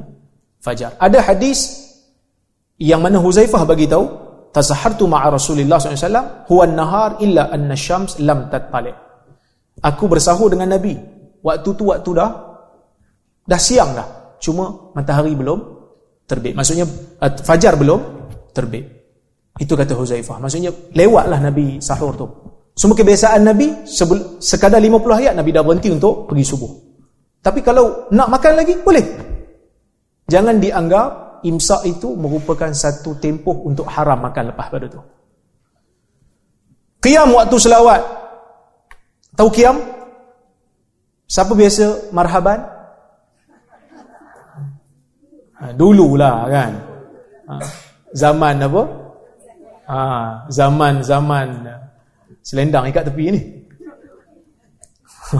fajar 0.61 0.93
ada 1.01 1.19
hadis 1.25 1.89
yang 2.77 3.01
mana 3.01 3.17
Huzaifah 3.17 3.65
bagi 3.65 3.89
tahu 3.89 4.05
tasahartu 4.57 5.05
ma'a 5.05 5.29
Rasulullah 5.29 5.77
SAW 5.77 6.49
huwa 6.49 6.65
nahar 6.65 7.21
illa 7.21 7.53
anna 7.53 7.77
syams 7.77 8.17
lam 8.17 8.49
tattali. 8.49 8.89
Aku 9.85 10.09
bersahur 10.09 10.49
dengan 10.49 10.73
Nabi. 10.73 10.97
Waktu 11.45 11.69
tu 11.77 11.93
waktu 11.93 12.09
dah 12.17 12.29
dah 13.45 13.61
siang 13.61 13.93
dah. 13.93 14.37
Cuma 14.41 14.93
matahari 14.97 15.37
belum 15.37 15.61
terbit. 16.25 16.57
Maksudnya 16.57 16.89
uh, 17.21 17.31
fajar 17.45 17.77
belum 17.77 18.01
terbit. 18.49 18.89
Itu 19.61 19.77
kata 19.77 19.93
Huzaifah. 19.93 20.41
Maksudnya 20.41 20.73
lewatlah 20.97 21.37
Nabi 21.37 21.77
sahur 21.77 22.17
tu. 22.17 22.25
Semua 22.73 22.97
kebiasaan 22.97 23.41
Nabi 23.41 23.85
sekadar 24.41 24.81
50 24.81 25.21
ayat 25.21 25.33
Nabi 25.33 25.49
dah 25.53 25.65
berhenti 25.65 25.89
untuk 25.93 26.29
pergi 26.29 26.45
subuh. 26.45 26.71
Tapi 27.41 27.61
kalau 27.61 28.09
nak 28.13 28.29
makan 28.33 28.53
lagi 28.57 28.73
boleh. 28.81 29.05
Jangan 30.29 30.61
dianggap 30.61 31.09
imsak 31.45 31.85
itu 31.85 32.15
merupakan 32.17 32.71
satu 32.73 33.17
tempoh 33.21 33.65
untuk 33.67 33.85
haram 33.91 34.17
makan 34.21 34.53
lepas 34.53 34.67
pada 34.71 34.87
tu. 34.89 35.01
Qiyam 37.03 37.33
waktu 37.33 37.57
selawat. 37.59 38.01
Tahu 39.37 39.49
qiyam? 39.53 39.77
Siapa 41.27 41.53
biasa 41.53 42.09
marhaban? 42.15 42.63
Ha, 45.57 45.73
dululah 45.73 46.47
kan. 46.49 46.71
Ha, 47.49 47.59
zaman 48.13 48.63
apa? 48.63 48.83
Ha, 49.87 49.99
zaman-zaman 50.49 51.67
selendang 52.41 52.87
ikat 52.89 53.07
tepi 53.11 53.31
ni. 53.33 53.41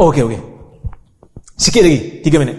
okey 0.00 0.22
okey. 0.24 0.53
Sikit 1.64 1.80
lagi, 1.80 2.20
3 2.20 2.42
minit. 2.44 2.56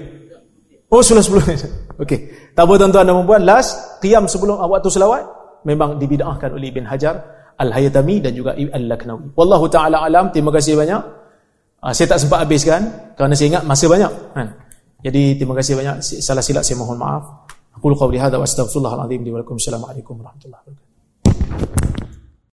Oh, 0.89 1.05
sudah 1.05 1.21
10 1.21 1.45
minit. 1.45 1.61
Okey. 2.01 2.19
Tak 2.57 2.65
apa 2.65 2.73
tuan-tuan 2.81 3.05
dan 3.05 3.21
puan 3.21 3.43
last 3.45 4.01
qiyam 4.01 4.25
sebelum 4.25 4.57
waktu 4.57 4.89
selawat 4.89 5.21
memang 5.61 6.01
dibid'ahkan 6.01 6.49
oleh 6.57 6.73
Ibn 6.73 6.89
Hajar 6.89 7.15
Al-Hayatami 7.61 8.25
dan 8.25 8.33
juga 8.33 8.57
Al-Laknawi. 8.57 9.37
Wallahu 9.37 9.69
taala 9.69 10.01
alam. 10.01 10.33
Terima 10.33 10.49
kasih 10.49 10.73
banyak. 10.73 11.01
Uh, 11.85 11.93
saya 11.93 12.17
tak 12.17 12.19
sempat 12.25 12.49
habiskan 12.49 13.13
kerana 13.13 13.37
saya 13.37 13.47
ingat 13.53 13.63
masa 13.69 13.85
banyak 13.85 14.11
kan. 14.33 14.47
Jadi 15.05 15.37
terima 15.37 15.53
kasih 15.53 15.77
banyak. 15.77 16.01
Salah 16.01 16.41
silap 16.41 16.65
saya 16.65 16.81
mohon 16.81 16.97
maaf. 16.97 17.45
Aku 17.77 17.93
qawli 17.93 18.17
hadza 18.17 18.41
wa 18.41 18.47
lakum. 18.47 19.55
Assalamualaikum 19.61 20.17
warahmatullahi 20.17 20.63
wabarakatuh. 20.65 21.94